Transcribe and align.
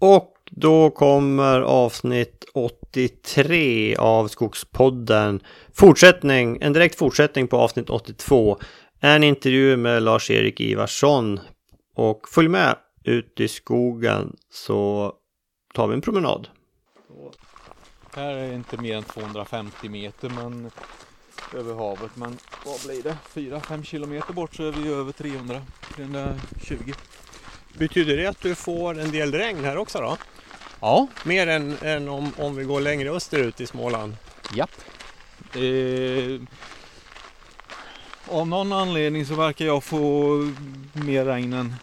Och 0.00 0.34
då 0.50 0.90
kommer 0.90 1.60
avsnitt 1.60 2.44
83 2.54 3.96
av 3.96 4.28
Skogspodden. 4.28 5.40
Fortsättning, 5.74 6.58
en 6.60 6.72
direkt 6.72 6.98
fortsättning 6.98 7.48
på 7.48 7.56
avsnitt 7.56 7.90
82. 7.90 8.58
En 9.00 9.24
intervju 9.24 9.76
med 9.76 10.02
Lars-Erik 10.02 10.60
Ivarsson. 10.60 11.40
Och 11.94 12.28
följ 12.28 12.48
med 12.48 12.76
ut 13.04 13.40
i 13.40 13.48
skogen 13.48 14.36
så 14.50 15.12
tar 15.74 15.86
vi 15.86 15.94
en 15.94 16.00
promenad. 16.00 16.48
Här 18.14 18.34
är 18.34 18.52
inte 18.52 18.76
mer 18.76 18.96
än 18.96 19.02
250 19.02 19.88
meter 19.88 20.28
men 20.28 20.70
över 21.54 21.74
havet. 21.74 22.10
Men 22.16 22.38
vad 22.64 22.80
blir 22.86 23.02
det? 23.02 23.16
4-5 23.34 23.82
kilometer 23.82 24.32
bort 24.32 24.54
så 24.54 24.62
är 24.62 24.72
vi 24.72 24.92
över 24.92 25.12
300. 25.12 25.62
320. 25.96 26.92
Betyder 27.74 28.16
det 28.16 28.26
att 28.26 28.40
du 28.40 28.54
får 28.54 29.00
en 29.00 29.10
del 29.10 29.32
regn 29.32 29.64
här 29.64 29.76
också 29.76 30.00
då? 30.00 30.16
Ja. 30.80 31.06
Mer 31.24 31.46
än, 31.46 31.76
än 31.82 32.08
om, 32.08 32.32
om 32.38 32.56
vi 32.56 32.64
går 32.64 32.80
längre 32.80 33.10
österut 33.10 33.60
i 33.60 33.66
Småland? 33.66 34.16
Japp. 34.54 34.70
Eh, 35.54 36.40
av 38.36 38.48
någon 38.48 38.72
anledning 38.72 39.26
så 39.26 39.34
verkar 39.34 39.64
jag 39.64 39.84
få 39.84 40.28
mer 40.92 41.24
regn 41.24 41.52
än, 41.52 41.74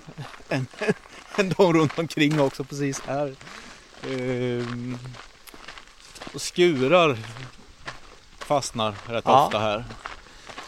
än, 0.50 0.68
än 1.38 1.50
de 1.50 1.74
runt 1.74 2.00
omkring 2.00 2.40
också 2.40 2.64
precis 2.64 3.02
här. 3.08 3.36
Eh, 4.04 4.66
och 6.34 6.42
skurar 6.42 7.18
fastnar 8.40 8.96
rätt 9.08 9.24
Ja. 9.28 9.46
ofta 9.46 9.60
här. 9.60 9.86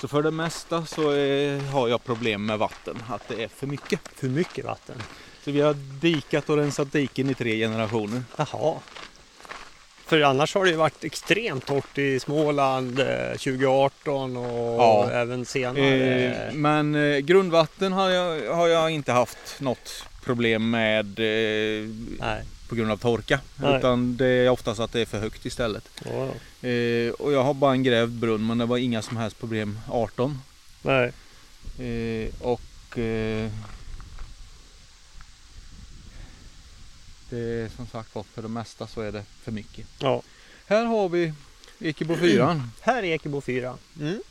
Så 0.02 0.08
för 0.08 0.24
det 0.24 0.32
mesta 0.32 0.86
så 0.86 1.10
är, 1.10 1.60
har 1.60 1.88
jag 1.88 2.04
problem 2.04 2.46
med 2.46 2.60
vatten, 2.60 2.98
att 3.10 3.28
det 3.28 3.44
är 3.44 3.48
för 3.48 3.68
mycket. 3.68 4.00
För 4.16 4.28
mycket 4.28 4.66
vatten? 4.66 4.96
Så 5.44 5.52
vi 5.52 5.62
har 5.62 5.74
dikat 6.02 6.50
och 6.50 6.58
rensat 6.58 6.92
diken 6.92 7.30
i 7.30 7.34
tre 7.34 7.58
generationer. 7.60 8.24
Jaha. 8.38 8.76
För 10.06 10.22
annars 10.22 10.56
har 10.56 10.64
det 10.66 10.70
ju 10.72 10.78
varit 10.78 11.04
extremt 11.04 11.66
torrt 11.66 11.98
i 11.98 12.20
Småland 12.20 13.00
eh, 13.00 13.32
2018 13.32 14.38
och 14.38 14.82
Ja. 14.82 15.10
även 15.12 15.46
senare. 15.46 16.48
Eh, 16.48 16.54
men 16.54 16.96
eh, 16.96 17.18
grundvatten 17.18 17.94
har 17.94 18.10
jag, 18.10 18.54
har 18.56 18.68
jag 18.68 18.90
inte 18.92 19.12
haft 19.12 19.60
något 19.60 20.04
problem 20.24 20.70
med 20.70 21.20
eh, 21.20 21.90
Nej. 22.20 22.44
På 22.68 22.76
grund 22.76 22.92
av 22.92 22.98
torka. 22.98 23.40
Nej. 23.56 23.78
Utan 23.78 24.18
det 24.18 24.26
är 24.28 24.50
oftast 24.50 24.80
att 24.80 24.92
det 24.92 25.02
är 25.02 25.06
för 25.06 25.20
högt 25.20 25.46
istället. 25.46 25.90
Ja, 26.06 26.34
ja. 26.62 26.70
Eh, 26.70 27.12
och 27.12 27.32
jag 27.34 27.44
har 27.44 27.54
bara 27.54 27.72
en 27.72 27.84
grävd 27.84 28.12
brunn 28.20 28.48
men 28.48 28.58
det 28.58 28.66
var 28.66 28.78
inga 28.78 29.02
som 29.02 29.18
helst 29.18 29.40
problem 29.40 29.80
18. 29.90 30.42
Nej. 30.82 31.12
Eh, 31.80 32.30
och 32.42 32.98
eh, 32.98 33.52
det 37.30 37.38
är 37.40 37.70
som 37.76 37.88
sagt 37.88 38.16
var 38.16 38.24
för 38.24 38.42
det 38.42 38.48
mesta 38.48 38.88
så 38.88 39.02
är 39.02 39.12
det 39.12 39.24
för 39.44 39.52
mycket. 39.52 39.88
Ja. 40.00 40.22
Här 40.68 40.86
har 40.86 41.10
vi 41.10 41.34
Ekebo 41.80 42.16
4. 42.18 42.62
Här 42.82 43.04
är 43.04 43.08
Ekebo 43.16 43.42
4. 43.42 43.78
Mm. 44.00 44.22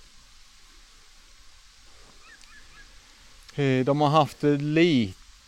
Eh, 3.54 3.84
De 3.84 4.00
har 4.00 4.08
haft 4.08 4.40
det 4.40 4.58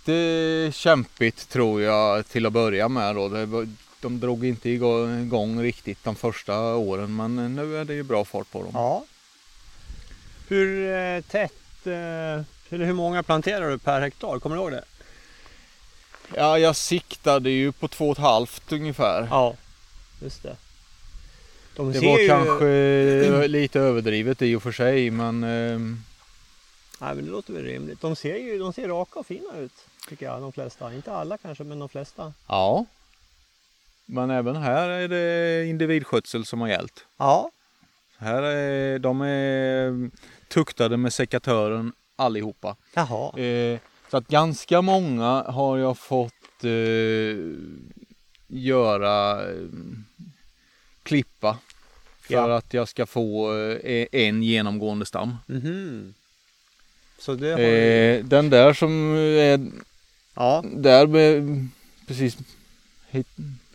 lite 0.09 0.73
kämpigt 0.78 1.48
tror 1.48 1.83
jag 1.83 2.28
till 2.28 2.47
att 2.47 2.53
börja 2.53 2.89
med. 2.89 3.14
Då. 3.14 3.28
De 4.01 4.20
drog 4.20 4.45
inte 4.45 4.70
igång 4.70 5.62
riktigt 5.62 6.05
de 6.05 6.17
första 6.17 6.75
åren 6.75 7.17
men 7.17 7.55
nu 7.55 7.77
är 7.77 7.84
det 7.84 7.95
ju 7.95 8.03
bra 8.03 8.25
fart 8.25 8.50
på 8.50 8.62
dem. 8.62 8.70
Ja. 8.75 9.05
Hur 10.49 10.97
eh, 10.97 11.21
tätt, 11.21 11.87
eh, 11.87 11.93
eller 12.71 12.84
hur 12.84 12.93
många 12.93 13.22
planterar 13.22 13.71
du 13.71 13.78
per 13.78 14.00
hektar? 14.00 14.38
Kommer 14.38 14.56
du 14.56 14.62
ihåg 14.62 14.72
det? 14.72 14.84
Ja, 16.37 16.59
jag 16.59 16.77
siktade 16.77 17.50
ju 17.50 17.72
på 17.72 17.88
två 17.88 18.06
och 18.06 18.12
ett 18.12 18.22
halvt 18.22 18.72
ungefär. 18.72 19.28
Ja, 19.31 19.54
just 20.22 20.43
det. 20.43 20.56
De 21.77 21.93
det 21.93 22.00
var 22.00 22.19
ju... 22.19 22.28
kanske 22.28 23.49
lite 23.49 23.81
överdrivet 23.81 24.43
i 24.43 24.54
och 24.54 24.62
för 24.62 24.72
sig 24.72 25.10
men 25.10 25.44
ehm, 25.44 26.03
Nej, 27.00 27.14
men 27.14 27.25
det 27.25 27.31
låter 27.31 27.53
väl 27.53 27.62
rimligt. 27.64 28.00
De 28.00 28.16
ser 28.16 28.36
ju 28.36 28.59
de 28.59 28.72
ser 28.72 28.88
raka 28.88 29.19
och 29.19 29.26
fina 29.26 29.56
ut, 29.59 29.72
tycker 30.09 30.26
jag, 30.26 30.41
de 30.42 30.53
flesta. 30.53 30.94
Inte 30.94 31.12
alla 31.12 31.38
kanske, 31.38 31.64
men 31.64 31.78
de 31.78 31.88
flesta. 31.88 32.32
ja. 32.48 32.84
Men 34.10 34.31
även 34.31 34.56
här 34.56 34.88
är 34.88 35.09
det 35.09 35.66
individskötsel 35.66 36.44
som 36.47 36.60
har 36.60 36.69
gällt. 36.69 37.04
Ja, 37.16 37.50
Här 38.16 38.42
är, 38.42 38.98
de 38.98 39.20
är 39.20 40.10
tuktade 40.48 40.97
med 40.97 41.12
sekatören 41.12 41.92
allihopa. 42.16 42.76
jaha. 42.94 43.38
Eh, 43.41 43.78
så 44.10 44.16
att 44.16 44.28
ganska 44.28 44.82
många 44.82 45.42
har 45.42 45.78
jag 45.78 45.98
fått 45.98 46.65
eh, 46.65 47.36
göra 48.47 49.42
eh, 49.50 49.56
klippa 51.03 51.59
för 52.20 52.34
Ja. 52.34 52.56
att 52.56 52.75
jag 52.75 52.88
ska 52.88 53.06
få 53.06 53.54
eh, 53.56 54.06
en 54.12 54.42
genomgående 54.42 55.06
stam. 55.06 55.36
Mhm. 55.47 56.15
Så 57.19 57.34
det 57.34 57.51
har. 57.53 57.59
Eh, 57.61 58.25
den 58.25 58.51
där 58.51 58.73
som 58.73 59.15
är 59.17 59.71
Ja, 60.34 60.65
där 60.73 61.06
precis 62.06 62.37
hit, 63.11 63.27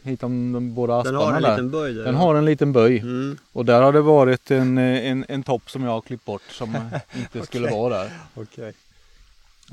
hit 0.04 0.24
om 0.24 0.52
de 0.52 0.74
båda 0.74 1.04
den 1.04 1.16
asparna 1.16 1.20
har 1.26 1.34
en 1.36 1.42
där. 1.44 1.52
liten 1.52 1.72
böj 1.72 1.94
där. 1.94 2.04
Den 2.04 2.16
har 2.16 2.36
en 2.36 2.46
liten 2.46 2.74
böj 2.74 2.98
Mm, 3.00 3.38
och 3.54 3.66
där 3.66 3.82
har 3.82 3.94
det 3.94 4.02
varit 4.02 4.52
en, 4.52 4.78
eh, 4.78 5.06
en, 5.12 5.26
en 5.28 5.44
topp 5.44 5.70
som 5.72 5.84
jag 5.84 5.92
har 5.92 6.02
klippt 6.02 6.26
bort 6.26 6.42
som 6.52 6.76
inte 7.16 7.46
skulle 7.46 7.68
Okej. 7.68 7.78
vara 7.80 7.98
där. 8.04 8.12
okej. 8.34 8.74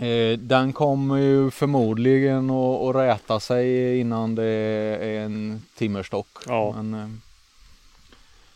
Eh, 0.09 0.39
den 0.39 0.73
kommer 0.73 1.17
ju 1.17 1.51
förmodligen 1.51 2.51
att, 2.51 2.81
att 2.83 2.97
räta 2.97 3.41
sig 3.41 3.99
innan 3.99 4.35
det 4.35 4.45
är 4.45 5.21
en 5.21 5.63
timmerstock. 5.79 6.29
Ja. 6.47 6.73
Men, 6.83 6.95
eh, 7.01 7.09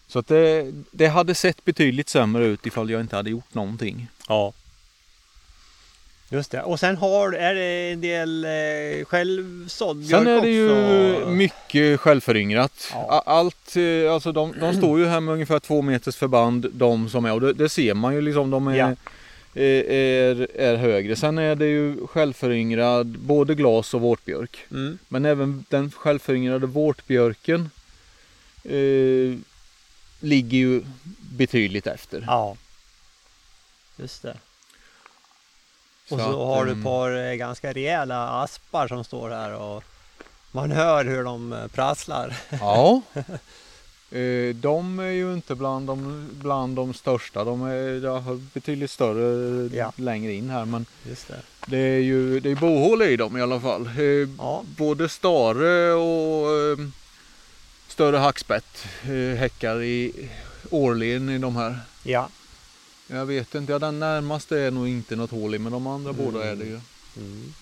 så 0.07 0.19
att 0.19 0.27
det, 0.27 0.73
det 0.91 1.07
hade 1.07 1.35
sett 1.35 1.65
betydligt 1.65 2.09
sämre 2.09 2.45
ut 2.47 2.67
ifall 2.67 2.91
jag 2.91 3.01
inte 3.01 3.17
hade 3.17 3.31
gjort 3.31 3.55
någonting. 3.55 4.09
Ja. 4.29 4.53
Just 6.35 6.51
det. 6.51 6.63
Och 6.63 6.81
sen 6.81 6.97
har 6.97 7.33
är 7.33 7.55
det 7.55 7.93
en 7.93 8.01
del 8.01 8.45
eh, 8.45 9.05
självsådd 9.05 10.07
Sen 10.07 10.27
är 10.27 10.41
det 10.41 10.49
ju 10.49 10.71
också. 11.17 11.29
mycket 11.31 12.01
självföryngrat. 12.01 12.89
Ja. 12.93 13.23
Allt, 13.27 13.77
eh, 13.77 14.13
alltså 14.13 14.33
de, 14.33 14.55
de 14.61 14.75
står 14.75 14.99
ju 14.99 15.07
här 15.07 15.21
med 15.21 15.33
ungefär 15.33 15.59
två 15.61 15.83
meters 15.83 16.17
förband 16.17 16.67
de 16.73 17.09
som 17.09 17.25
är 17.25 17.33
och 17.33 17.41
det, 17.41 17.53
det 17.53 17.69
ser 17.69 17.95
man 17.95 18.15
ju 18.15 18.21
liksom. 18.21 18.51
De 18.51 18.67
är, 18.69 18.77
Ja. 18.77 18.95
är, 19.55 19.85
är, 19.91 20.49
är 20.57 20.77
högre. 20.77 21.17
Sen 21.17 21.39
är 21.39 21.55
det 21.55 21.67
ju 21.67 22.07
självföryngrad 22.07 23.07
både 23.07 23.55
glas 23.55 23.95
och 23.95 24.01
vårtbjörk. 24.01 24.59
Mm. 24.71 24.99
Men 25.09 25.25
även 25.25 25.65
den 25.69 25.91
självföryngrade 25.91 26.67
vårtbjörken 26.67 27.71
eh, 28.65 29.39
ligger 30.21 30.59
ju 30.59 30.83
betydligt 31.37 31.87
efter. 31.87 32.25
Ja. 32.27 32.57
Just 33.97 34.23
det. 34.23 34.37
Och 36.11 36.19
så, 36.19 36.29
att, 36.31 36.35
har 36.37 36.65
du 36.65 36.71
ehm, 36.73 36.79
ett 36.79 36.85
par 36.85 37.31
eh, 37.31 37.35
ganska 37.35 37.73
rejäla 37.73 38.29
aspar 38.43 38.89
som 38.89 39.05
står 39.05 39.31
här 39.31 39.55
och 39.55 39.85
man 40.53 40.71
hör 40.71 41.05
hur 41.05 41.25
de 41.25 41.53
eh, 41.53 41.67
prasslar. 41.67 42.37
Ja. 42.61 43.03
Eh, 44.11 44.55
De 44.55 44.99
är 44.99 45.11
ju 45.11 45.33
inte 45.35 45.55
bland 45.55 45.87
de, 45.87 46.29
bland 46.33 46.77
de 46.77 46.95
största. 46.95 47.45
De 47.45 47.63
är 47.63 48.37
betydligt 48.55 48.91
större 48.91 49.69
Ja. 49.77 49.93
längre 49.97 50.33
in 50.33 50.51
här. 50.51 50.65
Men 50.65 50.87
Just 51.09 51.29
det. 51.29 51.37
det 51.67 51.79
är 51.79 51.99
ju 51.99 52.41
det 52.41 52.51
är 52.51 52.55
bohål 52.57 53.03
i 53.03 53.17
dem 53.17 53.37
i 53.37 53.43
alla 53.43 53.61
fall. 53.61 53.91
Ja. 54.39 54.63
Både 54.77 55.09
stare 55.09 55.93
och 55.93 56.51
eh, 56.51 56.87
större 57.89 58.17
hackspett 58.17 58.87
häckar 59.39 59.83
i, 59.83 60.29
årligen 60.71 61.29
i 61.31 61.39
de 61.39 61.57
här. 61.57 61.81
Ja. 62.03 62.29
Jag 63.07 63.27
vet 63.27 63.55
inte, 63.55 63.73
ja, 63.73 63.79
den 63.79 64.01
närmaste 64.01 64.59
är 64.59 64.71
nog 64.71 64.89
inte 64.89 65.17
något 65.17 65.31
hål 65.31 65.55
i 65.55 65.59
men 65.59 65.73
de 65.73 65.87
andra 65.87 66.11
Mm. 66.11 66.25
båda 66.25 66.45
är 66.45 66.57
det 66.57 66.65
ju. 66.65 66.81
Mm. 67.17 67.55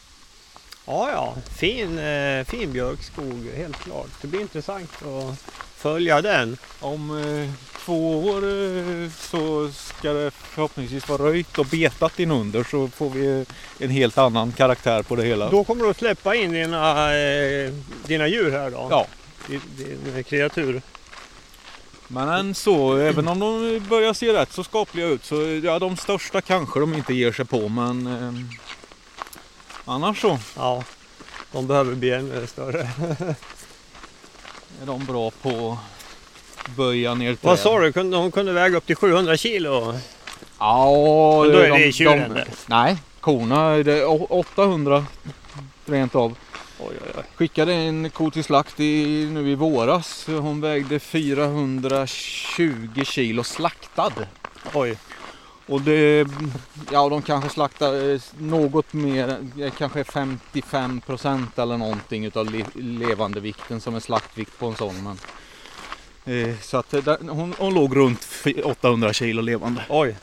Ja, 0.87 1.11
ja. 1.11 1.35
Fin, 1.59 1.99
eh, 1.99 2.44
fin 2.44 2.73
björkskog, 2.73 3.49
helt 3.56 3.77
klart. 3.77 4.11
Det 4.21 4.29
blir 4.29 4.41
intressant 4.41 4.91
att 5.03 5.39
följa 5.77 6.23
den. 6.23 6.56
Om 6.81 7.19
eh, 7.25 7.50
två 7.85 8.25
år 8.25 8.37
eh, 8.44 9.11
så 9.19 9.71
ska 9.73 10.12
det 10.12 10.31
förhoppningsvis 10.31 11.09
vara 11.09 11.23
röjt 11.23 11.59
och 11.59 11.67
betat 11.67 12.21
inunder 12.21 12.65
så 12.71 12.88
får 12.88 13.11
vi 13.11 13.45
en 13.79 13.91
helt 13.91 14.19
annan 14.19 14.53
karaktär 14.53 15.03
på 15.03 15.17
det 15.17 15.23
hela. 15.25 15.50
Då 15.50 15.65
kommer 15.65 15.85
du 15.85 15.91
att 15.91 15.99
släppa 15.99 16.35
in 16.35 16.53
dina, 16.53 17.15
eh, 17.17 17.73
dina 18.06 18.29
djur 18.29 18.50
här 18.50 18.71
då? 18.71 18.87
Ja, 18.91 19.06
Din, 19.49 19.61
din 20.15 20.25
kreatur. 20.25 20.83
Men 22.12 22.29
än 22.29 22.55
så, 22.55 22.97
även 22.97 23.29
om 23.29 23.38
de 23.38 23.79
börjar 23.88 24.12
se 24.12 24.32
rätt 24.32 24.53
så 24.53 24.64
skapliga 24.64 25.06
ut 25.06 25.25
så 25.25 25.61
ja, 25.64 25.79
de 25.79 25.97
största 25.97 26.41
kanske 26.41 26.81
de 26.81 26.94
inte 26.94 27.14
ger 27.14 27.32
sig 27.32 27.44
på 27.44 27.69
men 27.69 28.06
eh, 28.06 28.32
annars 29.85 30.20
så 30.20 30.38
Ja, 30.56 30.82
de 31.53 31.67
behöver 31.67 31.94
bli 31.94 32.11
ännu 32.11 32.47
större. 32.47 32.81
är 34.82 34.87
de 34.87 35.05
bra 35.05 35.31
på 35.31 35.79
att 36.64 36.76
böja 36.76 37.14
ner 37.14 37.37
Vad 37.41 37.56
träd. 37.56 37.62
sa 37.62 37.81
du? 37.81 37.91
De 38.11 38.31
kunde 38.32 38.53
väga 38.53 38.76
upp 38.76 38.87
till 38.87 38.97
700 38.97 39.37
kilo? 39.37 39.94
Ja, 40.59 41.43
Men 41.43 41.53
då 41.53 41.59
är 41.59 41.70
de- 41.70 41.79
det 41.87 41.93
tjuren 41.93 42.35
de-. 42.35 42.44
Nej, 42.67 42.97
korna 43.20 43.61
är 43.75 43.85
det 43.85 44.05
å- 44.06 44.26
800 44.31 45.06
rent 45.87 46.14
av. 46.14 46.37
Oj, 46.88 46.94
oj, 47.02 47.12
oj. 47.19 47.23
Skickade 47.37 47.73
en 47.75 48.11
ko 48.11 48.31
till 48.31 48.44
slakt 48.44 48.81
i, 48.81 49.26
nu 49.31 49.50
i 49.50 49.55
våras. 49.55 50.26
Hon 50.26 50.61
vägde 50.61 50.99
420 50.99 53.05
kilo 53.05 53.44
slaktad. 53.44 54.12
Oj. 54.75 54.99
Och 55.67 55.81
det, 55.81 56.26
ja 56.93 57.08
de 57.08 57.23
kanske 57.23 57.50
slaktar 57.50 58.11
eh, 58.14 58.20
något 58.38 58.93
mer, 58.93 59.37
eh, 59.61 59.73
kanske 59.79 60.05
55 60.05 61.00
procent 61.00 61.58
eller 61.58 61.76
någonting 61.76 62.25
utav 62.25 62.50
le, 62.50 62.64
levandevikten 62.75 63.81
som 63.81 63.94
är 63.94 64.00
slaktvikt 64.00 64.58
på 64.58 64.67
en 64.67 64.76
sån. 64.76 64.94
Men, 65.05 65.19
eh, 66.49 66.55
så 66.62 66.76
att 66.76 66.94
eh, 66.94 67.02
där, 67.02 67.19
hon, 67.28 67.55
hon 67.58 67.75
låg 67.75 67.96
runt 67.96 68.25
fy- 68.25 68.62
800 68.62 69.12
kilo 69.12 69.43
levande. 69.43 69.82
Oj. 69.88 70.17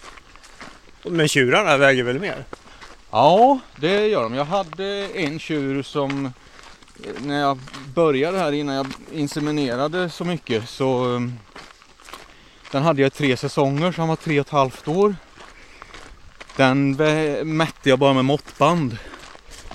Men 1.03 1.27
tjurarna 1.27 1.77
väger 1.77 2.03
väl 2.03 2.19
mer? 2.19 2.43
Ja, 3.11 3.59
det 3.75 4.07
gör 4.07 4.23
de. 4.23 4.33
Jag 4.35 4.45
hade 4.45 4.85
en 5.13 5.39
tjur 5.39 5.83
som 5.83 6.33
när 7.19 7.39
jag 7.39 7.59
började 7.93 8.39
här 8.39 8.51
innan 8.51 8.75
jag 8.75 8.87
inseminerade 9.11 10.09
så 10.09 10.25
mycket 10.25 10.69
så 10.69 11.15
eh, 11.15 11.21
den 12.71 12.83
hade 12.83 13.01
jag 13.01 13.13
tre 13.13 13.37
säsonger 13.37 13.91
så 13.91 14.01
han 14.01 14.09
var 14.09 14.15
tre 14.15 14.39
och 14.39 14.45
ett 14.45 14.51
halvt 14.51 14.87
år. 14.87 15.15
Den 16.55 16.91
mätte 17.57 17.89
jag 17.89 17.99
bara 17.99 18.13
med 18.13 18.25
måttband. 18.25 18.97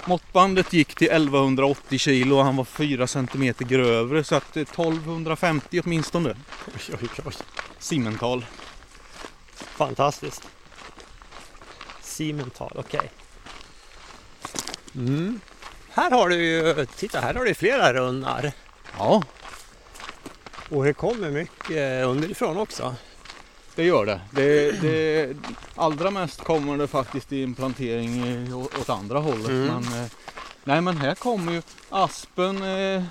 Måttbandet 0.06 0.72
gick 0.72 0.94
till 0.94 1.08
1180 1.10 1.98
kilo 1.98 2.36
och 2.36 2.44
han 2.44 2.56
var 2.56 2.64
4 2.64 3.06
centimeter 3.06 3.64
grövre 3.64 4.24
så 4.24 4.34
att 4.34 4.56
eh, 4.56 4.62
1250 4.62 5.80
åtminstone. 5.84 6.36
Oj, 6.66 6.96
oj, 7.02 7.08
oj. 7.24 7.34
Simental. 7.78 8.44
Fantastiskt. 9.54 10.42
Simental, 12.02 12.72
okej. 12.74 13.10
Mm. 14.94 15.40
Här 15.96 16.10
har 16.10 16.28
du 16.28 16.36
ju, 16.36 16.86
titta 16.96 17.20
här 17.20 17.34
har 17.34 17.44
du 17.44 17.54
flera 17.54 17.92
runnar. 17.92 18.52
Ja, 18.98 19.22
Och 20.70 20.84
det 20.84 20.92
kommer 20.92 21.30
mycket 21.30 22.06
underifrån 22.06 22.56
också. 22.56 22.94
Det 23.74 23.84
gör 23.84 24.06
det. 24.06 24.20
det, 24.30 24.70
det 24.80 25.36
allra 25.74 26.10
mest 26.10 26.40
kommer 26.40 26.78
det 26.78 26.86
faktiskt 26.86 27.32
i 27.32 27.42
en 27.42 27.54
plantering 27.54 28.54
åt 28.54 28.90
andra 28.90 29.18
hållet. 29.18 29.48
Mm. 29.48 29.66
Men, 29.66 30.04
eh, 30.04 30.10
nej 30.64 30.80
men 30.80 30.96
här 30.96 31.14
kommer 31.14 31.52
ju 31.52 31.62
aspen, 31.90 32.62
eh, 32.62 33.02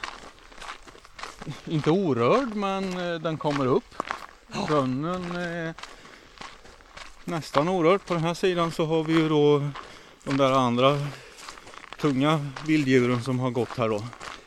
inte 1.65 1.91
orörd 1.91 2.55
men 2.55 3.13
eh, 3.13 3.19
den 3.19 3.37
kommer 3.37 3.65
upp. 3.65 3.95
Rönnen 4.69 5.73
nästan 7.23 7.69
orörd. 7.69 8.05
På 8.05 8.13
den 8.13 8.23
här 8.23 8.33
sidan 8.33 8.71
så 8.71 8.85
har 8.85 9.03
vi 9.03 9.13
ju 9.13 9.29
då 9.29 9.69
de 10.23 10.37
där 10.37 10.51
andra 10.51 10.99
tunga 12.03 12.39
vilddjuren 12.67 13.23
som 13.23 13.39
har 13.39 13.49
gått 13.51 13.77
här 13.77 13.89
då. 13.89 14.03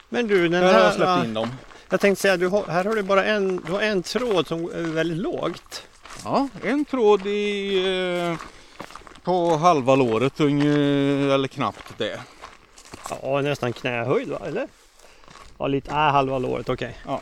Men 0.09 0.27
du, 0.27 0.49
den 0.49 0.63
Här 0.63 0.73
har 0.73 0.81
jag 0.81 0.87
här, 0.87 0.93
släppt 0.93 1.25
in 1.25 1.35
dem. 1.35 1.49
jag 1.89 2.01
tänkte 2.01 2.23
säga, 2.23 2.37
du 2.37 2.49
har, 2.49 2.65
här 2.67 2.85
har 2.85 2.95
du 2.95 3.03
bara 3.03 3.25
en, 3.25 3.57
du 3.67 3.73
har 3.73 3.81
en 3.83 4.03
tråd 4.03 4.47
som 4.47 4.65
är 4.65 4.83
väldigt 4.83 5.19
lågt. 5.19 5.87
Ja, 6.25 6.49
en 6.65 6.85
tråd 6.85 7.27
i, 7.27 7.77
eh, 8.33 8.39
på 9.23 9.57
halva 9.57 9.95
låret 9.95 10.41
eller 10.41 11.49
knappt 11.49 11.99
det. 11.99 12.21
Ja, 13.23 13.41
nästan 13.41 13.73
knähöjd 13.73 14.29
va, 14.29 14.41
eller? 14.47 14.69
Ja, 15.59 15.67
lite, 15.67 15.91
äh, 15.91 15.97
halva 15.97 16.39
låret, 16.39 16.69
okej. 16.69 16.99
Ja. 17.07 17.21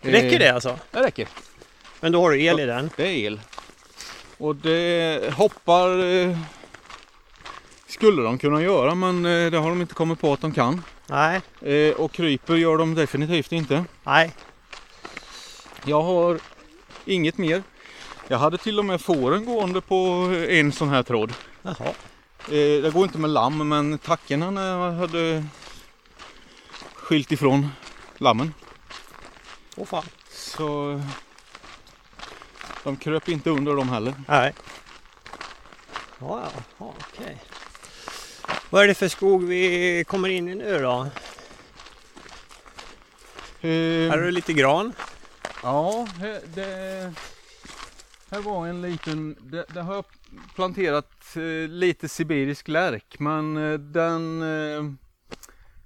Räcker 0.00 0.32
Eh, 0.32 0.38
det 0.38 0.48
alltså? 0.48 0.78
Det 0.90 1.02
räcker. 1.02 1.28
Men 2.00 2.12
då 2.12 2.20
har 2.20 2.30
du 2.30 2.42
el 2.42 2.60
i 2.60 2.66
den? 2.66 2.90
Det 2.96 3.02
är 3.02 3.12
el. 3.26 3.40
Och 4.38 4.56
det 4.56 5.34
hoppar 5.34 6.04
eh, 6.04 6.38
skulle 7.94 8.22
de 8.22 8.38
kunna 8.38 8.62
göra 8.62 8.94
men 8.94 9.26
eh, 9.26 9.50
det 9.50 9.58
har 9.58 9.68
de 9.68 9.80
inte 9.80 9.94
kommit 9.94 10.20
på 10.20 10.32
att 10.32 10.40
de 10.40 10.52
kan. 10.52 10.84
Nej, 11.06 11.40
Eh, 11.60 11.94
och 11.94 12.12
kryper 12.12 12.54
gör 12.54 12.78
de 12.78 12.94
definitivt 12.94 13.52
inte. 13.52 13.84
nej. 14.04 14.34
Jag 15.84 16.02
har 16.02 16.38
inget 17.04 17.38
mer. 17.38 17.62
Jag 18.28 18.38
hade 18.38 18.58
till 18.58 18.78
och 18.78 18.84
med 18.84 19.00
fåren 19.00 19.44
gående 19.44 19.80
på 19.80 19.94
en 20.48 20.72
sån 20.72 20.88
här 20.88 21.02
tråd. 21.02 21.32
Jaha. 21.62 21.88
Eh, 22.48 22.82
det 22.82 22.92
går 22.94 23.02
inte 23.04 23.18
med 23.18 23.30
lamm 23.30 23.68
men 23.68 23.98
när 24.50 24.68
jag 24.70 24.92
hade 24.92 25.44
skilt 26.94 27.32
ifrån 27.32 27.68
lammen. 28.18 28.54
Åh 29.76 29.86
fan. 29.86 30.04
Så 30.30 31.00
de 32.84 32.96
kröp 32.96 33.28
inte 33.28 33.50
under 33.50 33.74
dem 33.74 33.88
heller. 33.88 34.14
Nej. 34.28 34.54
Ja, 36.18 36.42
ja, 36.44 36.62
ja, 36.78 36.94
okej. 37.12 37.42
Vad 38.74 38.82
är 38.82 38.88
det 38.88 38.94
för 38.94 39.08
skog 39.08 39.44
vi 39.44 40.04
kommer 40.06 40.28
in 40.28 40.48
i 40.48 40.54
nu 40.54 40.78
då? 40.78 41.00
Eh, 43.60 44.10
Här 44.10 44.18
är 44.18 44.22
det 44.22 44.30
lite 44.30 44.52
gran. 44.52 44.92
Ja, 45.62 46.08
det 46.54 47.12
här 48.30 48.40
var 48.40 48.66
en 48.66 48.82
liten, 48.82 49.36
det, 49.40 49.64
det 49.74 49.80
har 49.80 49.94
jag 49.94 50.04
planterat 50.54 51.36
eh, 51.36 51.68
lite 51.68 52.08
sibirisk 52.08 52.68
lärk 52.68 53.18
men 53.18 53.56
eh, 53.56 53.78
den, 53.78 54.42
eh, 54.42 54.92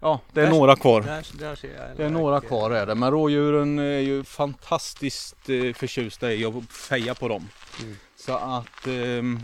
ja 0.01 0.21
det 0.33 0.41
är 0.41 0.45
Där- 0.45 0.53
några 0.53 0.77
kvar. 0.77 1.01
Där, 1.03 1.27
där 1.39 1.59
Det 1.97 2.05
är 2.05 2.11
några 2.11 2.41
kvar 2.41 2.71
är 2.71 2.87
det, 2.87 2.95
men 2.95 3.11
rådjuren 3.11 3.79
är 3.79 3.99
ju 4.01 4.25
fantastiskt 4.25 5.37
förtjusta 5.75 6.33
i 6.33 6.45
att 6.45 6.73
feja 6.73 7.15
på 7.15 7.29
dem. 7.29 7.49
Mm. 7.83 7.97
Så 8.17 8.33
att, 8.37 8.87
ehm, 8.87 9.41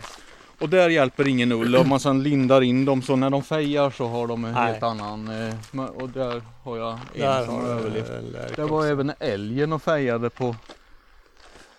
och 0.59 0.69
där 0.69 0.89
hjälper 0.89 1.27
ingen 1.27 1.51
ull. 1.51 1.75
Om 1.75 1.89
man 1.89 1.99
sedan 1.99 2.23
lindar 2.23 2.61
in 2.61 2.85
dem 2.85 3.01
så 3.01 3.15
när 3.15 3.29
de 3.29 3.43
fejar 3.43 3.89
så 3.89 4.07
har 4.07 4.27
de 4.27 4.45
en 4.45 4.51
Nej. 4.53 4.71
helt 4.71 4.83
annan, 4.83 5.27
eh, 5.27 5.85
och 5.85 6.09
där 6.09 6.41
har 6.63 6.77
jag 6.77 6.91
en 6.91 6.99
Där 7.21 7.45
som 7.45 7.55
har 7.55 7.63
överlevt. 7.69 8.55
Det 8.55 8.61
var 8.65 8.77
också. 8.77 8.87
även 8.87 9.11
älgen 9.19 9.73
och 9.73 9.81
fejade 9.81 10.29
på. 10.29 10.55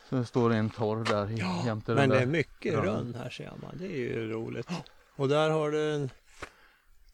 Så 0.08 0.17
det 0.17 0.25
står 0.25 0.52
en 0.52 0.70
torr 0.70 1.05
där 1.05 1.28
Ja, 1.38 1.62
jämte 1.67 1.94
Men 1.94 2.08
det 2.08 2.17
är 2.17 2.20
där. 2.20 2.26
mycket 2.26 2.75
rönn 2.75 3.17
här 3.23 3.31
ser 3.31 3.52
man. 3.62 3.70
Det 3.78 3.84
är 3.87 3.96
ju 3.99 4.28
roligt. 4.32 4.69
Och 5.17 5.29
där 5.29 5.50
har 5.50 5.70
du 5.70 5.94
en 5.94 6.11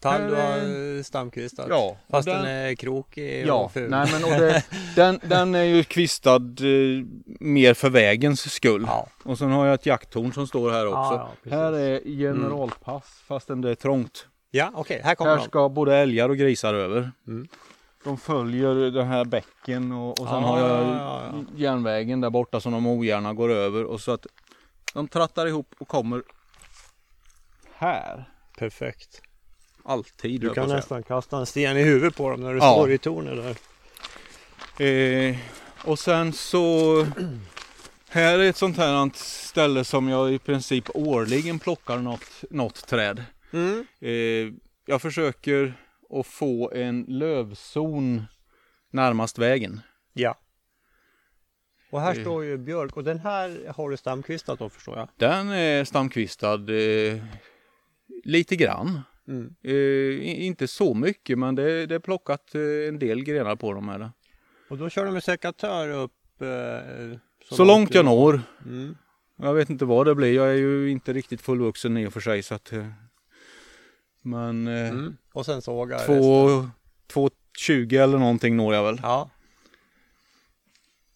tall 0.03 0.31
du 0.31 0.35
har 0.35 0.97
eh, 0.97 1.03
stamkvistat. 1.03 1.67
Ja, 1.69 1.97
Fast 2.11 2.27
den, 2.29 2.43
den, 2.43 2.53
är 2.53 2.75
krokig 2.75 3.47
ja, 3.47 3.55
och 3.55 3.73
ful. 3.73 3.91
nej 3.91 4.09
men 4.13 4.25
och 4.25 4.31
det, 4.31 4.65
den, 4.97 5.21
den 5.23 5.55
är 5.55 5.63
ju 5.63 5.85
kvistad 5.85 6.37
eh, 6.37 7.05
mer 7.41 7.75
för 7.75 7.91
vägens 7.91 8.53
skull. 8.55 8.85
Ja. 8.87 9.06
Och 9.23 9.39
sen 9.39 9.51
har 9.51 9.67
jag 9.67 9.75
ett 9.75 9.87
jakttorn 9.87 10.32
som 10.32 10.47
står 10.47 10.71
här 10.71 10.87
också. 10.87 11.31
Ja, 11.43 11.56
här 11.56 11.73
är 11.73 12.01
generalpass 12.05 13.23
fastän 13.27 13.61
det 13.61 13.71
är 13.71 13.75
trångt. 13.75 14.27
Ja, 14.51 14.71
okej. 14.75 15.01
Här 15.05 15.15
kommer 15.15 15.31
Här 15.31 15.39
de. 15.39 15.44
ska 15.44 15.69
både 15.69 15.97
älgar 15.97 16.29
och 16.29 16.37
grisar 16.37 16.75
över. 16.75 17.13
Mm. 17.27 17.49
De 18.05 18.19
följer 18.19 18.75
den 18.91 19.06
här 19.06 19.25
bäcken 19.25 19.93
och, 19.93 20.11
och 20.11 20.17
sen 20.19 20.27
Ja, 20.27 20.41
har 20.41 20.61
jag 20.61 20.71
ja, 20.71 20.97
ja, 20.99 21.23
ja. 21.32 21.44
järnvägen 21.56 22.21
där 22.21 22.31
borta 22.31 22.61
som 22.61 22.73
de 22.73 22.87
ogärna 22.87 23.32
går 23.35 23.51
över. 23.53 23.85
Och 23.85 24.01
så 24.01 24.13
att 24.13 24.27
de 24.94 25.09
trattar 25.09 25.47
ihop 25.47 25.75
och 25.79 25.89
kommer 25.89 26.23
här. 27.75 28.25
Perfekt. 28.59 29.23
Alltid. 29.84 30.41
Du 30.41 30.51
kan 30.55 30.69
nästan 30.69 31.03
kasta 31.03 31.39
en 31.39 31.46
sten 31.46 31.77
i 31.77 31.82
huvudet 31.82 32.17
på 32.17 32.31
dem 32.31 32.41
när 32.41 32.53
du 32.53 32.58
Ja. 32.58 32.72
står 32.74 32.91
i 32.93 32.98
tornet 32.98 33.36
där. 34.79 34.86
Eh, 34.86 35.36
och 35.84 35.98
sen 35.98 36.32
så 36.32 37.06
här 38.08 38.39
är 38.39 38.48
ett 38.51 38.56
sånt 38.56 38.77
här 38.77 39.10
ställe 39.15 39.84
som 39.84 40.08
jag 40.08 40.32
i 40.32 40.39
princip 40.39 40.84
årligen 40.94 41.58
plockar 41.58 41.98
något, 41.98 42.44
något 42.51 42.86
träd. 42.86 43.24
Mm. 43.53 43.86
Eh, 44.01 44.53
jag 44.86 45.03
försöker 45.03 45.74
att 46.10 46.27
få 46.27 46.72
en 46.74 47.05
lövzon 47.08 48.22
närmast 48.91 49.39
vägen. 49.39 49.81
Ja. 50.12 50.39
Och 51.91 52.01
här 52.01 52.15
Eh. 52.17 52.20
står 52.20 52.44
ju 52.44 52.58
björk 52.58 52.96
och 52.96 53.05
den 53.05 53.19
här 53.19 53.72
har 53.77 53.91
du 53.91 53.96
stamkvistat 53.96 54.58
då 54.58 54.69
förstår 54.69 54.98
jag. 54.98 55.08
Den 55.17 55.51
är 55.51 55.84
stamkvistad 55.84 56.55
eh, 56.74 57.22
lite 58.24 58.56
grann. 58.56 59.01
Mm. 59.32 59.55
Eh, 59.62 60.44
inte 60.46 60.69
så 60.69 60.94
mycket 60.94 61.39
men 61.39 61.55
det, 61.55 61.86
det 61.86 61.94
är 61.94 61.98
plockat 61.98 62.55
eh, 62.55 62.89
en 62.89 62.98
del 62.98 63.24
grenar 63.24 63.56
på 63.56 63.72
dem. 63.72 63.89
Här. 63.89 64.10
Och 64.70 64.79
då 64.79 64.89
kör 64.91 65.05
du 65.06 65.10
med 65.10 65.24
sekatör 65.24 65.89
upp? 65.89 66.12
Eh, 66.43 67.19
Så, 67.51 67.65
långt 67.65 67.94
jag 67.94 68.05
når. 68.05 68.41
Mm. 68.67 68.96
Jag 69.36 69.55
vet 69.55 69.70
inte 69.70 69.84
vad 69.84 70.06
det 70.06 70.15
blir. 70.15 70.32
Jag 70.34 70.48
är 70.51 70.55
ju 70.56 70.91
inte 70.91 71.12
riktigt 71.12 71.41
fullvuxen 71.43 71.96
i 71.96 72.06
och 72.06 72.12
för 72.12 72.20
sig. 72.20 72.43
Så 72.43 72.55
att, 72.55 72.72
eh, 72.72 72.86
men 74.22 74.67
eh, 74.69 74.89
Mm. 74.89 75.17
Och 75.32 75.46
sen 75.46 75.62
sågar 75.62 75.98
resten. 75.98 76.19
två, 76.22 76.69
två 77.06 77.31
20 77.58 77.96
eller 77.96 78.19
någonting 78.19 78.56
når 78.56 78.74
jag 78.74 78.84
väl. 78.84 79.01
Ja. 79.03 79.31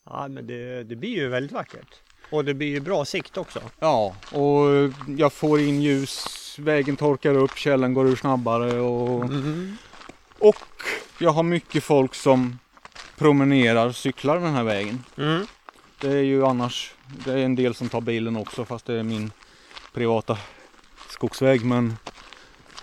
Ja 0.05 0.29
men 0.29 0.47
det, 0.47 0.85
det 0.85 0.97
blir 0.97 1.11
ju 1.17 1.29
väldigt 1.29 1.53
vackert. 1.53 2.03
Och 2.31 2.45
det 2.45 2.55
blir 2.55 2.69
ju 2.69 2.81
bra 2.81 3.05
sikt 3.05 3.37
också. 3.37 3.61
Ja, 3.81 4.17
och 4.33 4.93
jag 5.19 5.33
får 5.33 5.61
in 5.61 5.83
ljus, 5.83 6.25
vägen 6.59 6.97
torkar 6.97 7.35
upp, 7.35 7.57
källen 7.59 7.95
går 7.95 8.07
ur 8.09 8.17
snabbare 8.17 8.81
och, 8.81 9.25
Mm. 9.25 9.77
och 10.39 10.57
jag 11.19 11.31
har 11.31 11.43
mycket 11.43 11.85
folk 11.85 12.15
som 12.15 12.59
promenerar, 13.17 13.93
cyklar 13.93 14.41
den 14.41 14.55
här 14.55 14.63
vägen. 14.65 15.05
Mm. 15.19 15.47
Det 16.01 16.09
är 16.09 16.23
ju 16.23 16.47
annars, 16.47 16.95
det 17.25 17.33
är 17.33 17.37
en 17.39 17.55
del 17.55 17.75
som 17.75 17.89
tar 17.89 18.01
bilen 18.01 18.37
också 18.37 18.65
fast 18.65 18.87
det 18.87 18.95
är 18.95 19.03
min 19.03 19.31
privata 19.95 20.39
skogsväg 21.09 21.65
men 21.65 21.97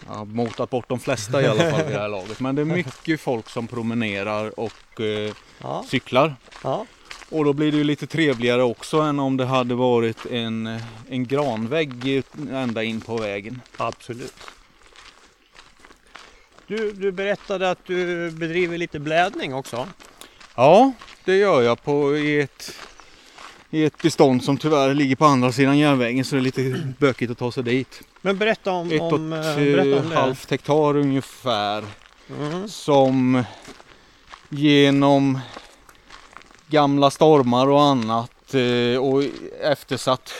Jag 0.08 0.14
har 0.14 0.26
motat 0.26 0.70
bort 0.70 0.90
de 0.90 1.00
flesta 1.00 1.42
i 1.42 1.48
alla 1.48 1.72
fall 1.72 1.84
vid 1.84 1.96
det 1.96 2.00
här 2.02 2.10
laget. 2.18 2.40
Men 2.40 2.56
det 2.56 2.62
är 2.62 2.66
mycket 2.66 3.22
folk 3.22 3.50
som 3.50 3.68
promenerar 3.68 4.60
och 4.60 5.02
eh, 5.02 5.34
Ja, 5.62 5.86
cyklar. 5.88 6.36
ja, 6.64 6.86
Och 7.34 7.46
då 7.46 7.54
blir 7.54 7.72
det 7.72 7.78
ju 7.78 7.84
lite 7.84 8.08
trevligare 8.08 8.64
också 8.64 9.00
än 9.02 9.20
om 9.20 9.38
det 9.38 9.46
hade 9.46 9.76
varit 9.76 10.26
en, 10.26 10.80
en 11.10 11.26
granvägg 11.26 12.24
ända 12.52 12.84
in 12.84 13.02
på 13.02 13.18
vägen. 13.18 13.62
absolut. 13.78 14.34
Du, 16.68 16.92
du 16.92 17.12
berättade 17.12 17.70
att 17.72 17.86
du 17.86 18.32
bedriver 18.32 18.78
lite 18.78 19.00
blädning 19.00 19.54
också. 19.54 19.88
Ja, 20.56 20.92
det 21.26 21.36
gör 21.38 21.62
jag 21.62 21.84
på 21.84 22.18
i 22.18 22.40
ett, 22.42 22.76
i 23.70 23.84
ett 23.86 24.02
bestånd 24.02 24.44
som 24.44 24.58
tyvärr 24.58 24.94
ligger 24.94 25.16
på 25.16 25.26
andra 25.26 25.52
sidan 25.52 25.78
järnvägen 25.78 26.26
så 26.26 26.36
det 26.36 26.40
är 26.40 26.44
lite 26.44 26.94
bökigt 27.00 27.32
att 27.32 27.38
ta 27.38 27.52
sig 27.52 27.64
dit. 27.64 28.02
Men 28.22 28.38
berätta 28.38 28.72
om, 28.72 28.92
Ett 28.92 29.02
och 29.02 29.14
om, 29.14 29.34
eh, 29.34 29.40
ett 29.50 29.56
berätta 29.58 30.00
om 30.04 30.10
det. 30.10 30.16
halvt 30.16 30.52
hektar 30.52 30.98
ungefär 30.98 31.84
Mm. 32.40 32.68
som 32.70 33.44
genom 34.50 35.40
gamla 36.74 37.12
stormar 37.12 37.68
och 37.68 37.82
annat 37.82 38.54
eh, 38.54 38.98
och 38.98 39.24
eftersatt 39.62 40.34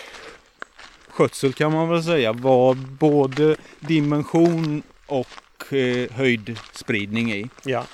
skötsel 1.08 1.54
kan 1.54 1.72
man 1.72 1.90
väl 1.90 2.04
säga 2.04 2.34
var 2.34 2.74
både 2.74 3.56
dimension 3.80 4.84
och 5.06 5.74
eh, 5.74 6.12
höjdspridning 6.12 7.32
i, 7.32 7.50
Ja, 7.64 7.86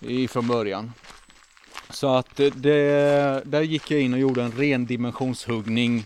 i 0.00 0.28
från 0.28 0.46
början. 0.46 0.92
Så 1.90 2.14
att 2.14 2.40
eh, 2.40 2.46
det, 2.46 3.42
där 3.44 3.62
gick 3.62 3.90
jag 3.90 4.00
in 4.00 4.14
och 4.14 4.20
gjorde 4.20 4.42
en 4.42 4.52
ren 4.52 4.86
dimensionshuggning 4.86 6.04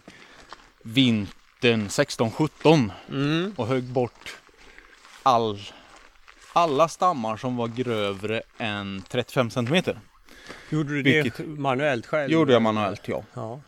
vintern 0.82 1.88
16-17 1.88 2.90
mm. 3.08 3.52
och 3.56 3.66
högg 3.66 3.84
bort 3.84 4.36
all, 5.22 5.60
alla 6.52 6.88
stammar 6.88 7.36
som 7.36 7.56
var 7.56 7.68
grövre 7.68 8.42
än 8.58 9.02
35 9.08 9.50
centimeter. 9.50 10.00
Gjorde 10.70 10.88
du 10.94 11.02
det 11.02 11.22
Vilket- 11.22 11.46
manuellt 11.48 12.06
själv? 12.06 12.32
Gjorde 12.32 12.52
jag 12.52 12.62
manuellt 12.62 13.08
ja. 13.08 13.24
Ja. 13.34 13.60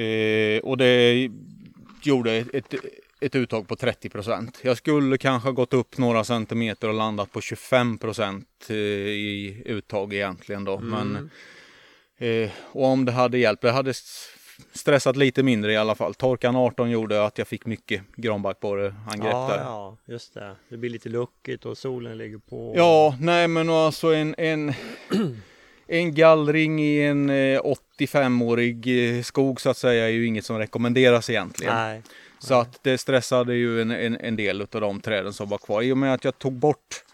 Eh, 0.00 0.58
och 0.62 0.76
det 0.76 1.28
gjorde 2.02 2.32
ett, 2.32 2.74
ett, 3.20 3.34
uttag 3.34 3.68
på 3.68 3.76
30 3.76 4.08
procent. 4.08 4.58
Jag 4.62 4.76
skulle 4.76 5.18
kanske 5.18 5.52
gått 5.52 5.74
upp 5.74 5.98
några 5.98 6.24
centimeter 6.24 6.88
och 6.88 6.94
landat 6.94 7.32
på 7.32 7.40
25 7.40 7.98
procent 7.98 8.48
eh, 8.68 8.76
i 8.76 9.62
uttag 9.66 10.14
egentligen 10.14 10.64
då. 10.64 10.78
Men, 10.80 11.30
eh, 12.18 12.50
och 12.72 12.84
om 12.86 13.04
det 13.04 13.12
hade 13.12 13.38
hjälpt, 13.38 13.62
det 13.62 13.70
hade 13.70 13.94
stressat 14.72 15.16
lite 15.16 15.42
mindre 15.42 15.72
i 15.72 15.76
alla 15.76 15.94
fall. 15.94 16.14
Torkan 16.14 16.56
18 16.56 16.90
gjorde 16.90 17.24
att 17.24 17.38
jag 17.38 17.48
fick 17.48 17.66
mycket 17.66 18.02
granbarkborreangrepp 18.16 19.32
Ja, 19.32 19.48
där. 19.48 19.58
ja, 19.58 19.96
just 20.06 20.34
det. 20.34 20.56
Det 20.68 20.76
blir 20.76 20.90
lite 20.90 21.08
luckigt 21.08 21.64
och 21.66 21.78
solen 21.78 22.18
ligger 22.18 22.38
på. 22.38 22.74
Ja, 22.76 23.16
nej 23.20 23.48
men 23.48 23.70
alltså 23.70 24.14
en, 24.14 24.34
en, 24.38 24.72
en 25.92 26.14
gallring 26.14 26.82
i 26.82 27.02
en 27.02 27.30
eh, 27.30 27.60
85-årig 27.98 29.16
eh, 29.16 29.22
skog 29.22 29.60
så 29.60 29.70
att 29.70 29.76
säga 29.76 30.04
är 30.04 30.10
ju 30.10 30.26
inget 30.26 30.44
som 30.44 30.58
rekommenderas 30.58 31.30
egentligen. 31.30 31.74
Nej. 31.74 32.02
Så 32.38 32.54
att 32.54 32.78
det 32.82 32.98
stressade 32.98 33.54
ju 33.54 33.82
en, 33.82 33.90
en, 33.90 34.16
en 34.16 34.36
del 34.36 34.60
av 34.60 34.80
de 34.80 35.00
träden 35.00 35.32
som 35.32 35.48
var 35.48 35.58
kvar. 35.58 35.82
I 35.82 35.92
och 35.92 35.98
med 35.98 36.14
att 36.14 36.24
jag 36.24 36.38
tog 36.38 36.52
bort 36.52 37.04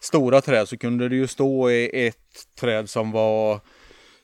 stora 0.00 0.40
träd 0.40 0.68
så 0.68 0.76
kunde 0.76 1.08
det 1.08 1.16
ju 1.16 1.26
stå 1.26 1.70
i 1.70 2.06
ett 2.06 2.46
träd 2.60 2.90
som 2.90 3.12
var 3.12 3.60